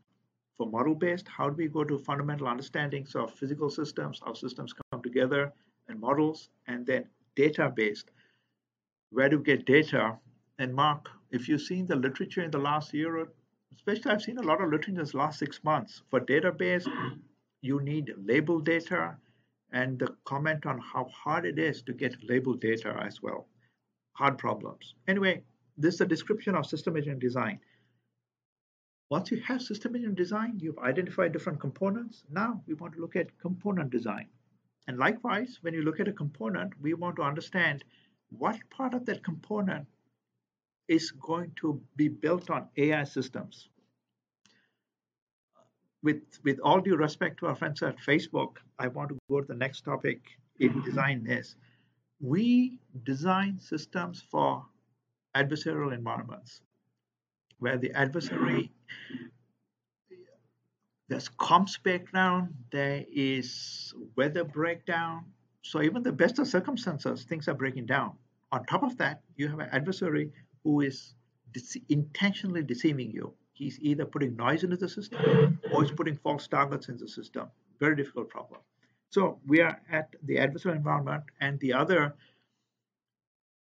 For 0.58 0.67
model 0.67 0.96
based, 0.96 1.28
how 1.28 1.50
do 1.50 1.56
we 1.58 1.67
go 1.67 1.84
to 1.84 2.00
fundamental 2.00 2.48
understandings 2.48 3.13
of 3.13 3.34
physical 3.34 3.70
systems, 3.70 4.22
how 4.26 4.34
systems 4.34 4.74
come 4.74 5.02
together, 5.04 5.52
and 5.89 6.00
models, 6.00 6.50
and 6.67 6.86
then 6.86 7.10
data 7.36 7.70
based. 7.76 8.10
Where 9.10 9.28
do 9.28 9.39
we 9.39 9.44
get 9.44 9.65
data? 9.65 10.17
And 10.60 10.74
Mark, 10.74 11.10
if 11.32 11.50
you've 11.50 11.62
seen 11.62 11.86
the 11.86 11.98
literature 11.98 12.41
in 12.41 12.52
the 12.52 12.58
last 12.58 12.94
year, 12.94 13.28
especially 13.76 14.12
I've 14.12 14.22
seen 14.22 14.38
a 14.38 14.44
lot 14.44 14.62
of 14.62 14.70
literature 14.70 14.91
in 14.91 15.06
the 15.06 15.17
last 15.17 15.39
six 15.39 15.62
months 15.65 16.04
for 16.10 16.22
database, 16.22 16.88
you 17.62 17.82
need 17.82 18.13
label 18.17 18.62
data 18.62 19.17
and 19.74 20.00
the 20.00 20.15
comment 20.24 20.65
on 20.65 20.80
how 20.80 21.06
hard 21.06 21.46
it 21.46 21.60
is 21.60 21.82
to 21.84 21.91
get 21.91 22.15
label 22.24 22.54
data 22.54 22.98
as 23.06 23.22
well. 23.22 23.48
Hard 24.13 24.38
problems. 24.38 24.95
Anyway, 25.08 25.43
this 25.78 25.95
is 25.95 26.02
a 26.02 26.06
description 26.06 26.56
of 26.56 26.65
system 26.65 26.95
engineering 26.95 27.19
design. 27.19 27.60
Once 29.10 29.32
you 29.32 29.39
have 29.41 29.62
system 29.62 29.95
engineering 29.95 30.15
design, 30.15 30.60
you've 30.60 30.78
identified 30.80 31.34
different 31.34 31.60
components. 31.60 32.24
Now 32.30 32.62
we 32.67 32.74
want 32.76 32.93
to 32.93 33.02
look 33.02 33.15
at 33.15 33.38
component 33.39 33.89
design. 33.89 34.28
And 34.88 34.97
likewise, 34.97 35.60
when 35.62 35.74
you 35.74 35.84
look 35.84 36.00
at 36.00 36.08
a 36.08 36.13
component, 36.13 36.74
we 36.82 36.93
want 36.93 37.15
to 37.17 37.24
understand 37.24 37.84
what 38.30 38.58
part 38.69 38.93
of 38.93 39.06
that 39.06 39.24
component 39.24 39.88
is 40.88 41.12
going 41.12 41.52
to 41.58 41.82
be 41.95 42.08
built 42.08 42.50
on 42.50 42.67
AI 42.78 43.04
systems. 43.04 43.69
With, 46.04 46.24
with 46.43 46.60
all 46.63 46.82
due 46.82 46.95
respect 46.95 47.39
to 47.39 47.47
our 47.47 47.56
friends 47.56 47.84
at 47.84 47.97
Facebook, 47.97 48.58
I 48.80 48.88
want 48.88 49.10
to 49.10 49.17
go 49.30 49.41
to 49.41 49.47
the 49.47 49.56
next 49.56 49.82
topic 49.82 50.21
in 50.60 50.69
mm-hmm. 50.69 50.82
design 50.82 51.28
is 51.28 51.56
we 52.22 52.80
design 53.04 53.60
systems 53.60 54.24
for 54.30 54.66
adversarial 55.36 55.94
environments 55.94 56.62
where 57.60 57.78
the 57.78 57.92
adversary 57.94 58.72
there's 61.08 61.28
comms 61.28 61.82
breakdown, 61.84 62.54
there 62.72 63.04
is 63.12 63.94
weather 64.16 64.46
breakdown. 64.46 65.26
So 65.62 65.82
even 65.82 66.04
the 66.04 66.12
best 66.14 66.40
of 66.40 66.48
circumstances, 66.48 67.26
things 67.26 67.50
are 67.50 67.54
breaking 67.54 67.88
down. 67.88 68.14
On 68.54 68.66
top 68.66 68.82
of 68.84 68.98
that, 68.98 69.22
you 69.36 69.50
have 69.50 69.60
an 69.60 69.68
adversary 69.74 70.32
who 70.64 70.80
is 70.80 71.14
intentionally 71.90 72.64
deceiving 72.64 73.12
you. 73.12 73.34
He's 73.52 73.78
either 73.82 74.06
putting 74.06 74.38
noise 74.38 74.64
into 74.64 74.78
the 74.78 74.88
system 74.88 75.60
or 75.74 75.84
he's 75.84 75.92
putting 75.92 76.16
false 76.16 76.48
targets 76.48 76.88
in 76.88 76.98
the 76.98 77.10
system. 77.10 77.48
Very 77.80 77.98
difficult 77.98 78.30
problem. 78.30 78.62
So 79.12 79.39
we 79.45 79.60
are 79.62 79.80
at 79.91 80.15
the 80.24 80.38
adversarial 80.38 80.78
environment, 80.78 81.24
and 81.41 81.60
the 81.60 81.74
other, 81.74 82.15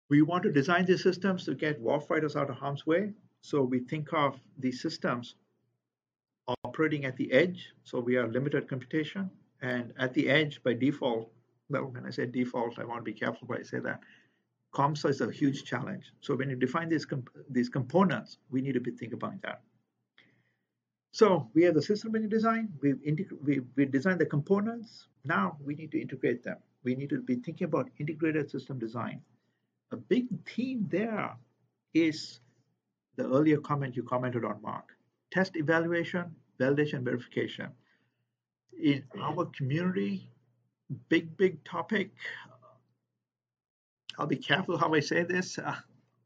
we 0.09 0.23
want 0.23 0.43
to 0.45 0.53
design 0.53 0.87
these 0.87 1.03
systems 1.03 1.45
to 1.45 1.55
get 1.55 1.83
warfighters 1.83 2.37
out 2.37 2.51
of 2.51 2.57
harm's 2.57 2.87
way. 2.87 3.13
So 3.43 3.63
we 3.63 3.81
think 3.81 4.13
of 4.13 4.41
these 4.59 4.81
systems 4.81 5.35
operating 6.65 7.05
at 7.05 7.17
the 7.17 7.31
edge. 7.33 7.69
So 7.85 8.01
we 8.01 8.17
are 8.17 8.29
limited 8.29 8.69
computation. 8.69 9.31
And 9.61 9.93
at 9.99 10.15
the 10.15 10.29
edge, 10.29 10.63
by 10.63 10.75
default, 10.75 11.31
well, 11.69 11.85
when 11.85 12.07
I 12.07 12.11
say 12.11 12.27
default, 12.27 12.79
I 12.79 12.85
want 12.85 13.05
to 13.05 13.13
be 13.13 13.19
careful 13.19 13.47
when 13.47 13.61
I 13.61 13.63
say 13.63 13.81
that. 13.81 14.01
COMSA 14.75 15.11
is 15.11 15.21
a 15.21 15.31
huge 15.31 15.65
challenge. 15.65 16.13
So 16.21 16.37
when 16.37 16.51
you 16.51 16.57
define 16.57 16.89
these 16.89 17.07
comp 17.07 17.31
these 17.49 17.69
components, 17.69 18.39
we 18.51 18.61
need 18.61 18.75
to 18.75 18.81
be 18.81 18.91
thinking 18.91 19.15
about 19.15 19.41
that. 19.43 19.63
So 21.13 21.49
we 21.55 21.63
have 21.65 21.75
the 21.75 21.83
system 21.83 22.15
in 22.15 22.29
design. 22.29 22.69
We've 22.83 23.01
we 23.43 23.61
we 23.75 23.87
designed 23.87 24.21
the 24.21 24.27
components. 24.27 25.07
Now 25.27 25.57
we 25.65 25.75
need 25.75 25.91
to 25.93 26.01
integrate 26.01 26.43
them. 26.43 26.57
We 26.85 26.95
need 26.95 27.11
to 27.11 27.21
be 27.21 27.37
thinking 27.37 27.67
about 27.67 27.91
integrated 27.99 28.51
system 28.51 28.79
design. 28.79 29.21
A 29.93 29.97
big 29.97 30.27
theme 30.45 30.87
there 30.89 31.37
is 31.95 32.41
the 33.17 33.25
earlier 33.25 33.59
comment 33.59 33.97
you 33.97 34.03
commented 34.03 34.45
on, 34.45 34.61
Mark 34.63 34.97
test 35.31 35.57
evaluation, 35.57 36.35
validation, 36.59 37.03
verification. 37.03 37.69
In 38.83 39.05
our 39.21 39.47
community, 39.47 40.31
big, 41.09 41.37
big 41.37 41.63
topic. 41.65 42.11
I'll 44.19 44.27
be 44.27 44.37
careful 44.37 44.79
how 44.79 44.95
I 44.95 45.01
say 45.01 45.23
this. 45.25 45.59
Uh, 45.59 45.75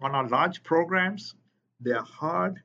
on 0.00 0.14
our 0.14 0.28
large 0.28 0.62
programs, 0.62 1.34
they're 1.80 2.02
hard. 2.02 2.60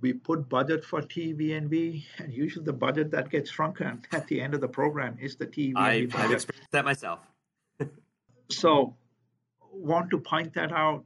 We 0.00 0.12
put 0.12 0.48
budget 0.48 0.84
for 0.84 1.02
TV&V, 1.02 2.06
and 2.18 2.32
usually 2.32 2.64
the 2.64 2.72
budget 2.72 3.10
that 3.10 3.30
gets 3.30 3.50
shrunken 3.50 4.02
at 4.12 4.28
the 4.28 4.40
end 4.40 4.54
of 4.54 4.60
the 4.60 4.68
program 4.68 5.18
is 5.20 5.36
the 5.36 5.46
TV&V 5.46 5.74
I've, 5.76 6.14
I've 6.14 6.30
experienced 6.30 6.70
that 6.70 6.84
myself. 6.84 7.20
so, 8.48 8.94
want 9.72 10.10
to 10.10 10.18
point 10.18 10.54
that 10.54 10.72
out 10.72 11.04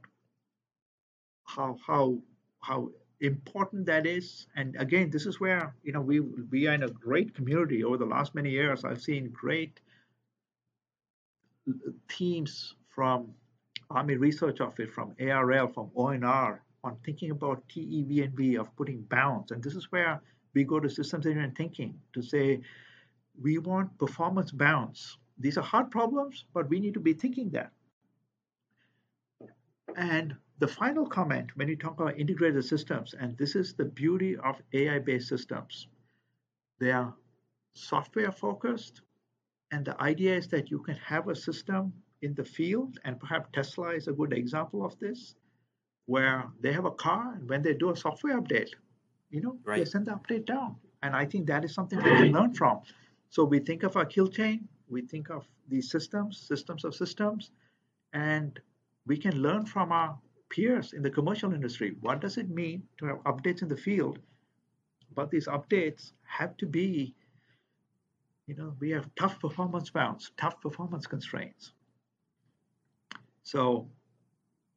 how 1.45 1.77
how 1.85 2.19
how 2.59 2.89
important 3.19 3.85
that 3.87 4.05
is. 4.05 4.47
And 4.55 4.75
again, 4.77 5.09
this 5.09 5.25
is 5.25 5.39
where 5.39 5.73
you 5.83 5.93
know 5.93 6.01
we 6.01 6.19
we 6.19 6.67
are 6.67 6.73
in 6.73 6.83
a 6.83 6.89
great 6.89 7.33
community 7.33 7.83
over 7.83 7.97
the 7.97 8.05
last 8.05 8.35
many 8.35 8.51
years. 8.51 8.85
I've 8.85 9.01
seen 9.01 9.29
great 9.29 9.79
teams 12.09 12.75
from 12.89 13.33
Army 13.89 14.15
Research 14.15 14.61
Office, 14.61 14.89
from 14.93 15.15
ARL, 15.19 15.67
from 15.67 15.89
ONR 15.95 16.59
on 16.83 16.97
thinking 17.05 17.31
about 17.31 17.67
TEV 17.69 18.23
and 18.23 18.33
V 18.33 18.55
of 18.55 18.75
putting 18.75 19.01
bounds. 19.03 19.51
And 19.51 19.63
this 19.63 19.75
is 19.75 19.91
where 19.91 20.21
we 20.53 20.63
go 20.63 20.79
to 20.79 20.89
systems 20.89 21.25
engineering 21.25 21.53
thinking 21.55 21.99
to 22.13 22.21
say 22.21 22.61
we 23.41 23.57
want 23.57 23.97
performance 23.97 24.51
bounds. 24.51 25.17
These 25.39 25.57
are 25.57 25.63
hard 25.63 25.89
problems, 25.89 26.45
but 26.53 26.69
we 26.69 26.79
need 26.79 26.93
to 26.93 26.99
be 26.99 27.13
thinking 27.13 27.49
that. 27.51 27.71
And 29.95 30.35
the 30.59 30.67
final 30.67 31.05
comment 31.05 31.55
when 31.55 31.67
you 31.67 31.75
talk 31.75 31.99
about 31.99 32.19
integrated 32.19 32.63
systems, 32.65 33.15
and 33.19 33.37
this 33.37 33.55
is 33.55 33.73
the 33.73 33.85
beauty 33.85 34.37
of 34.37 34.61
AI 34.73 34.99
based 34.99 35.29
systems, 35.29 35.87
they 36.79 36.91
are 36.91 37.13
software 37.73 38.31
focused. 38.31 39.01
And 39.71 39.85
the 39.85 39.99
idea 40.01 40.35
is 40.35 40.47
that 40.49 40.69
you 40.69 40.79
can 40.79 40.95
have 40.95 41.27
a 41.27 41.35
system 41.35 41.93
in 42.21 42.33
the 42.35 42.43
field, 42.43 42.99
and 43.03 43.19
perhaps 43.19 43.49
Tesla 43.53 43.89
is 43.89 44.07
a 44.07 44.13
good 44.13 44.33
example 44.33 44.85
of 44.85 44.97
this, 44.99 45.35
where 46.05 46.45
they 46.61 46.73
have 46.73 46.85
a 46.85 46.91
car, 46.91 47.33
and 47.33 47.49
when 47.49 47.61
they 47.61 47.73
do 47.73 47.91
a 47.91 47.95
software 47.95 48.39
update, 48.39 48.69
you 49.29 49.41
know, 49.41 49.57
right. 49.63 49.79
they 49.79 49.85
send 49.85 50.05
the 50.07 50.11
update 50.11 50.45
down. 50.45 50.75
And 51.01 51.15
I 51.15 51.25
think 51.25 51.47
that 51.47 51.65
is 51.65 51.73
something 51.73 51.97
we 51.97 52.03
can 52.03 52.31
learn 52.31 52.53
from. 52.53 52.81
So 53.29 53.43
we 53.43 53.59
think 53.59 53.83
of 53.83 53.95
our 53.97 54.05
kill 54.05 54.27
chain, 54.27 54.67
we 54.89 55.01
think 55.01 55.29
of 55.29 55.47
these 55.67 55.89
systems, 55.89 56.39
systems 56.47 56.85
of 56.85 56.93
systems, 56.95 57.51
and 58.13 58.59
we 59.05 59.17
can 59.17 59.41
learn 59.41 59.65
from 59.65 59.91
our 59.91 60.17
peers 60.49 60.93
in 60.93 61.01
the 61.01 61.09
commercial 61.09 61.53
industry. 61.53 61.95
What 62.01 62.21
does 62.21 62.37
it 62.37 62.49
mean 62.49 62.83
to 62.99 63.05
have 63.07 63.17
updates 63.23 63.61
in 63.61 63.67
the 63.67 63.77
field? 63.77 64.19
But 65.15 65.31
these 65.31 65.47
updates 65.47 66.11
have 66.23 66.55
to 66.57 66.65
be, 66.65 67.15
you 68.47 68.55
know, 68.55 68.75
we 68.79 68.91
have 68.91 69.09
tough 69.15 69.39
performance 69.39 69.89
bounds, 69.89 70.31
tough 70.37 70.61
performance 70.61 71.07
constraints. 71.07 71.71
So 73.43 73.89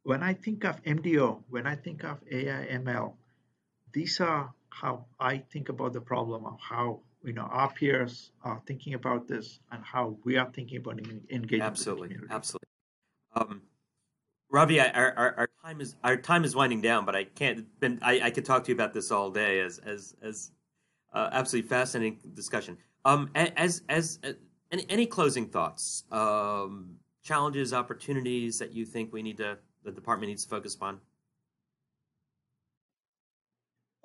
when 0.07 0.23
I 0.23 0.35
think 0.35 0.65
of 0.65 0.83
MDO, 0.85 1.43
when 1.51 1.67
I 1.67 1.75
think 1.75 2.05
of 2.05 2.19
AI 2.31 2.67
ML, 2.79 3.15
these 3.93 4.21
are 4.21 4.55
how 4.69 5.07
I 5.19 5.39
think 5.39 5.69
about 5.69 5.95
the 5.95 6.01
problem 6.01 6.47
of 6.47 6.61
how 6.61 7.01
you 7.25 7.33
know 7.33 7.43
our 7.43 7.73
peers 7.73 8.31
are 8.45 8.63
thinking 8.67 8.95
about 8.95 9.27
this 9.27 9.59
and 9.73 9.83
how 9.83 10.17
we 10.25 10.37
are 10.37 10.49
thinking 10.55 10.79
about 10.79 11.01
engaging. 11.31 11.61
Absolutely, 11.61 12.17
absolutely. 12.31 12.69
Um, 13.35 13.63
Ravi, 14.49 14.81
our, 14.81 15.13
our, 15.17 15.35
our, 15.39 15.49
time 15.65 15.81
is 15.81 15.97
our 16.05 16.17
time 16.17 16.45
is 16.45 16.55
winding 16.55 16.81
down, 16.81 17.05
but 17.05 17.17
I 17.17 17.25
can't. 17.25 17.67
Been, 17.81 17.99
I, 18.01 18.21
I 18.23 18.31
could 18.31 18.45
talk 18.45 18.63
to 18.65 18.69
you 18.69 18.77
about 18.77 18.95
this 18.95 19.11
all 19.11 19.31
day 19.31 19.59
as 19.61 19.79
as 19.79 20.15
as 20.23 20.53
uh, 21.13 21.31
absolutely 21.33 21.69
fascinating 21.69 22.21
discussion. 22.35 22.79
Um, 23.05 23.29
as 23.35 23.83
as, 23.89 24.21
as 24.23 24.37
any, 24.71 24.87
any 24.89 25.07
closing 25.07 25.47
thoughts, 25.49 26.05
um, 26.13 26.95
challenges, 27.25 27.73
opportunities 27.73 28.61
that 28.61 28.73
you 28.73 28.85
think 28.85 29.13
we 29.13 29.23
need 29.23 29.39
to 29.39 29.59
the 29.87 29.93
department 29.93 30.29
needs 30.29 30.45
to 30.45 30.51
focus 30.51 30.75
upon. 30.75 31.01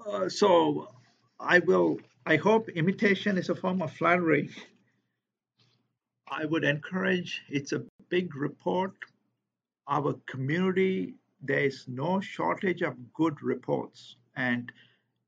Uh, 0.05 0.29
so, 0.29 0.87
I 1.39 1.59
will. 1.59 1.99
I 2.25 2.37
hope 2.37 2.69
imitation 2.69 3.37
is 3.37 3.49
a 3.49 3.55
form 3.55 3.81
of 3.81 3.91
flattery. 3.91 4.49
I 6.29 6.45
would 6.45 6.63
encourage. 6.63 7.41
It's 7.49 7.73
a 7.73 7.83
big 8.09 8.35
report 8.35 8.93
our 9.91 10.13
community, 10.25 11.15
there's 11.41 11.85
no 11.87 12.21
shortage 12.21 12.81
of 12.81 12.95
good 13.13 13.41
reports. 13.41 14.15
And 14.35 14.71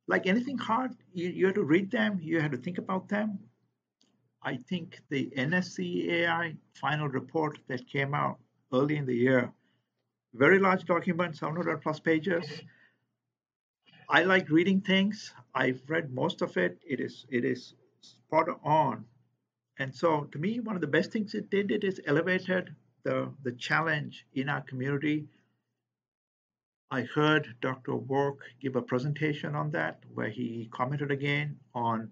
like 0.07 0.25
anything 0.25 0.57
hard, 0.57 0.91
you, 1.13 1.29
you 1.29 1.45
have 1.47 1.55
to 1.55 1.63
read 1.63 1.91
them, 1.91 2.19
you 2.21 2.39
have 2.39 2.51
to 2.51 2.57
think 2.57 2.77
about 2.77 3.09
them. 3.09 3.39
I 4.41 4.57
think 4.69 4.99
the 5.09 5.31
NSC 5.37 6.09
AI 6.11 6.55
final 6.73 7.07
report 7.07 7.59
that 7.67 7.87
came 7.87 8.13
out 8.13 8.39
early 8.73 8.97
in 8.97 9.05
the 9.05 9.15
year, 9.15 9.51
very 10.33 10.59
large 10.59 10.85
document, 10.85 11.37
700 11.37 11.81
plus 11.81 11.99
pages. 11.99 12.45
I 14.09 14.23
like 14.23 14.49
reading 14.49 14.81
things. 14.81 15.33
I've 15.53 15.81
read 15.87 16.13
most 16.13 16.41
of 16.41 16.57
it. 16.57 16.79
It 16.85 16.99
is 16.99 17.25
it 17.29 17.45
is 17.45 17.73
spot 18.01 18.47
on. 18.63 19.05
And 19.77 19.93
so 19.93 20.25
to 20.25 20.37
me, 20.37 20.59
one 20.59 20.75
of 20.75 20.81
the 20.81 20.87
best 20.87 21.11
things 21.11 21.33
it 21.33 21.49
did, 21.49 21.71
it 21.71 21.83
is 21.83 21.99
elevated 22.05 22.75
the, 23.03 23.31
the 23.43 23.51
challenge 23.51 24.25
in 24.33 24.49
our 24.49 24.61
community. 24.61 25.27
I 26.91 27.01
heard 27.01 27.55
Dr. 27.61 27.95
Work 27.95 28.39
give 28.61 28.75
a 28.75 28.81
presentation 28.81 29.55
on 29.55 29.71
that 29.71 30.03
where 30.13 30.29
he 30.29 30.69
commented 30.71 31.11
again 31.11 31.59
on 31.73 32.11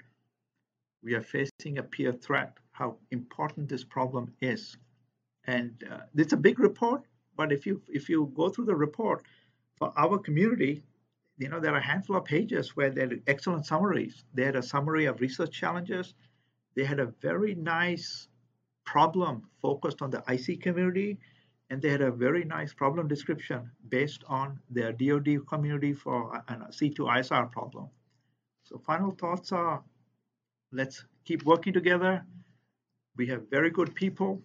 we 1.03 1.13
are 1.15 1.21
facing 1.21 1.77
a 1.77 1.83
peer 1.83 2.11
threat, 2.11 2.57
how 2.71 2.97
important 3.09 3.69
this 3.69 3.83
problem 3.83 4.33
is. 4.41 4.77
And 5.45 5.83
uh, 5.89 6.01
it's 6.15 6.33
a 6.33 6.37
big 6.37 6.59
report, 6.59 7.03
but 7.35 7.51
if 7.51 7.65
you 7.65 7.81
if 7.87 8.09
you 8.09 8.31
go 8.35 8.49
through 8.49 8.65
the 8.65 8.75
report 8.75 9.23
for 9.77 9.93
our 9.97 10.17
community, 10.17 10.83
you 11.37 11.49
know 11.49 11.59
there 11.59 11.73
are 11.73 11.77
a 11.77 11.83
handful 11.83 12.17
of 12.17 12.25
pages 12.25 12.75
where 12.75 12.89
there 12.89 13.07
are 13.07 13.17
excellent 13.27 13.65
summaries. 13.65 14.23
They 14.33 14.45
had 14.45 14.55
a 14.55 14.63
summary 14.63 15.05
of 15.05 15.21
research 15.21 15.51
challenges. 15.51 16.13
They 16.75 16.83
had 16.83 16.99
a 16.99 17.13
very 17.21 17.55
nice 17.55 18.27
problem 18.85 19.47
focused 19.61 20.01
on 20.01 20.09
the 20.09 20.23
IC 20.27 20.61
community, 20.61 21.17
and 21.69 21.81
they 21.81 21.89
had 21.89 22.01
a 22.01 22.11
very 22.11 22.43
nice 22.43 22.73
problem 22.73 23.07
description 23.07 23.71
based 23.89 24.23
on 24.27 24.59
their 24.69 24.91
DoD 24.91 25.47
community 25.47 25.93
for 25.93 26.43
a 26.47 26.53
C2 26.69 26.97
ISR 26.99 27.51
problem. 27.51 27.89
So 28.63 28.77
final 28.77 29.11
thoughts 29.11 29.51
are, 29.51 29.83
let's 30.71 31.05
keep 31.25 31.43
working 31.43 31.73
together. 31.73 32.25
We 33.17 33.27
have 33.27 33.49
very 33.49 33.69
good 33.69 33.93
people. 33.95 34.41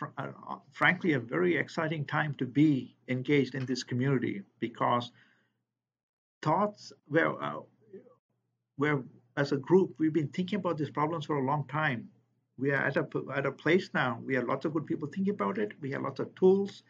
Uh, 0.00 0.06
uh, 0.18 0.56
frankly, 0.72 1.14
a 1.14 1.20
very 1.20 1.56
exciting 1.56 2.04
time 2.04 2.34
to 2.34 2.46
be 2.46 2.94
engaged 3.08 3.54
in 3.54 3.64
this 3.66 3.82
community 3.82 4.42
because 4.60 5.10
thoughts 6.42 6.92
where 7.08 7.42
uh, 7.42 7.60
where 8.76 9.02
as 9.36 9.52
a 9.52 9.56
group, 9.56 9.94
we've 9.98 10.12
been 10.12 10.28
thinking 10.28 10.58
about 10.58 10.78
these 10.78 10.90
problems 10.90 11.26
for 11.26 11.36
a 11.36 11.44
long 11.44 11.66
time. 11.68 12.08
we 12.58 12.70
are 12.70 12.82
at 12.88 12.96
a 12.96 13.06
at 13.34 13.44
a 13.46 13.52
place 13.52 13.90
now. 13.92 14.18
We 14.24 14.34
have 14.34 14.46
lots 14.48 14.64
of 14.64 14.72
good 14.72 14.86
people 14.86 15.08
thinking 15.08 15.34
about 15.34 15.58
it. 15.58 15.72
We 15.80 15.90
have 15.90 16.02
lots 16.02 16.20
of 16.20 16.34
tools. 16.34 16.82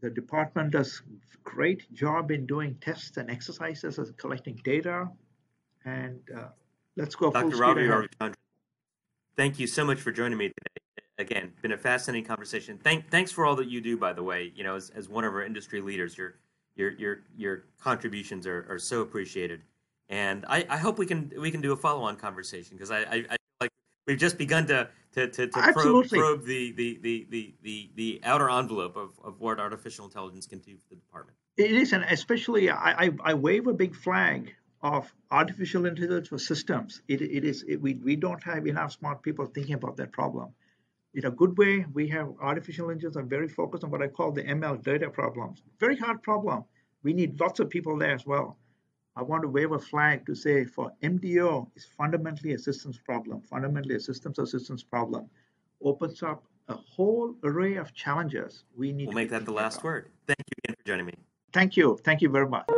The 0.00 0.10
department 0.10 0.72
does 0.72 1.02
great 1.44 1.92
job 1.92 2.30
in 2.30 2.46
doing 2.46 2.76
tests 2.80 3.16
and 3.16 3.30
exercises 3.30 3.98
and 3.98 4.16
collecting 4.16 4.60
data. 4.64 5.08
And 5.84 6.20
uh, 6.36 6.48
let's 6.96 7.14
go 7.14 7.30
Dr. 7.30 7.50
full 7.50 7.60
Ravi 7.60 7.82
speed 7.82 7.90
ahead. 7.90 8.08
Ravichandran, 8.20 8.34
thank 9.36 9.58
you 9.58 9.66
so 9.66 9.84
much 9.84 10.00
for 10.00 10.12
joining 10.12 10.38
me 10.38 10.48
today. 10.48 10.77
Again, 11.18 11.52
been 11.62 11.72
a 11.72 11.78
fascinating 11.78 12.24
conversation. 12.24 12.78
Thank, 12.78 13.10
thanks 13.10 13.32
for 13.32 13.44
all 13.44 13.56
that 13.56 13.68
you 13.68 13.80
do, 13.80 13.96
by 13.96 14.12
the 14.12 14.22
way. 14.22 14.52
You 14.54 14.64
know, 14.64 14.76
as, 14.76 14.90
as 14.90 15.08
one 15.08 15.24
of 15.24 15.34
our 15.34 15.42
industry 15.42 15.80
leaders, 15.80 16.16
your 16.16 16.34
your 16.76 16.92
your 16.92 17.18
your 17.36 17.64
contributions 17.80 18.46
are, 18.46 18.66
are 18.68 18.78
so 18.78 19.00
appreciated. 19.00 19.62
And 20.08 20.46
I, 20.48 20.64
I 20.70 20.76
hope 20.78 20.98
we 20.98 21.06
can 21.06 21.32
we 21.38 21.50
can 21.50 21.60
do 21.60 21.72
a 21.72 21.76
follow 21.76 22.02
on 22.02 22.16
conversation 22.16 22.76
because 22.76 22.90
I, 22.90 23.00
I, 23.00 23.24
I 23.30 23.36
like 23.60 23.70
we've 24.06 24.18
just 24.18 24.38
begun 24.38 24.66
to 24.68 24.88
to, 25.12 25.26
to, 25.26 25.46
to 25.48 25.72
probe, 25.72 26.08
probe 26.08 26.44
the, 26.44 26.72
the, 26.72 26.98
the, 27.02 27.26
the, 27.30 27.54
the, 27.62 27.90
the 27.96 28.20
outer 28.24 28.50
envelope 28.50 28.96
of, 28.96 29.18
of 29.24 29.40
what 29.40 29.58
artificial 29.58 30.04
intelligence 30.04 30.46
can 30.46 30.58
do 30.58 30.76
for 30.76 30.90
the 30.90 30.96
department. 30.96 31.36
It 31.56 31.72
is, 31.72 31.92
and 31.92 32.04
especially 32.04 32.70
I, 32.70 33.06
I, 33.06 33.10
I 33.24 33.34
wave 33.34 33.66
a 33.66 33.72
big 33.72 33.96
flag 33.96 34.54
of 34.82 35.12
artificial 35.30 35.86
intelligence 35.86 36.28
for 36.28 36.38
systems. 36.38 37.02
It, 37.08 37.20
it 37.20 37.44
is 37.44 37.64
it, 37.66 37.80
we, 37.80 37.94
we 37.94 38.16
don't 38.16 38.42
have 38.44 38.66
enough 38.66 38.92
smart 38.92 39.22
people 39.22 39.46
thinking 39.46 39.74
about 39.74 39.96
that 39.96 40.12
problem. 40.12 40.54
In 41.14 41.24
a 41.24 41.30
good 41.30 41.56
way, 41.56 41.84
we 41.94 42.06
have 42.08 42.32
artificial 42.40 42.90
intelligence 42.90 43.16
are 43.16 43.22
very 43.22 43.48
focused 43.48 43.82
on 43.82 43.90
what 43.90 44.02
I 44.02 44.08
call 44.08 44.30
the 44.30 44.42
ML 44.44 44.82
data 44.82 45.08
problems. 45.08 45.62
Very 45.80 45.96
hard 45.96 46.22
problem. 46.22 46.64
We 47.02 47.12
need 47.12 47.40
lots 47.40 47.60
of 47.60 47.70
people 47.70 47.96
there 47.98 48.12
as 48.12 48.26
well. 48.26 48.58
I 49.16 49.22
want 49.22 49.42
to 49.42 49.48
wave 49.48 49.72
a 49.72 49.78
flag 49.78 50.26
to 50.26 50.34
say 50.34 50.64
for 50.64 50.92
MDO 51.02 51.70
is 51.74 51.86
fundamentally 51.96 52.52
a 52.52 52.58
systems 52.58 52.98
problem, 52.98 53.40
fundamentally 53.40 53.96
a 53.96 54.00
systems 54.00 54.38
of 54.38 54.48
systems 54.48 54.84
problem. 54.84 55.28
Opens 55.82 56.22
up 56.22 56.44
a 56.68 56.74
whole 56.74 57.34
array 57.42 57.76
of 57.76 57.94
challenges 57.94 58.64
we 58.76 58.92
need 58.92 59.06
We'll 59.06 59.12
to 59.12 59.16
make 59.16 59.30
that 59.30 59.44
the 59.46 59.52
last 59.52 59.76
about. 59.76 59.84
word. 59.84 60.10
Thank 60.26 60.38
you 60.40 60.54
again 60.64 60.76
for 60.78 60.86
joining 60.86 61.06
me. 61.06 61.14
Thank 61.52 61.76
you. 61.76 61.98
Thank 62.04 62.20
you 62.20 62.28
very 62.28 62.48
much. 62.48 62.68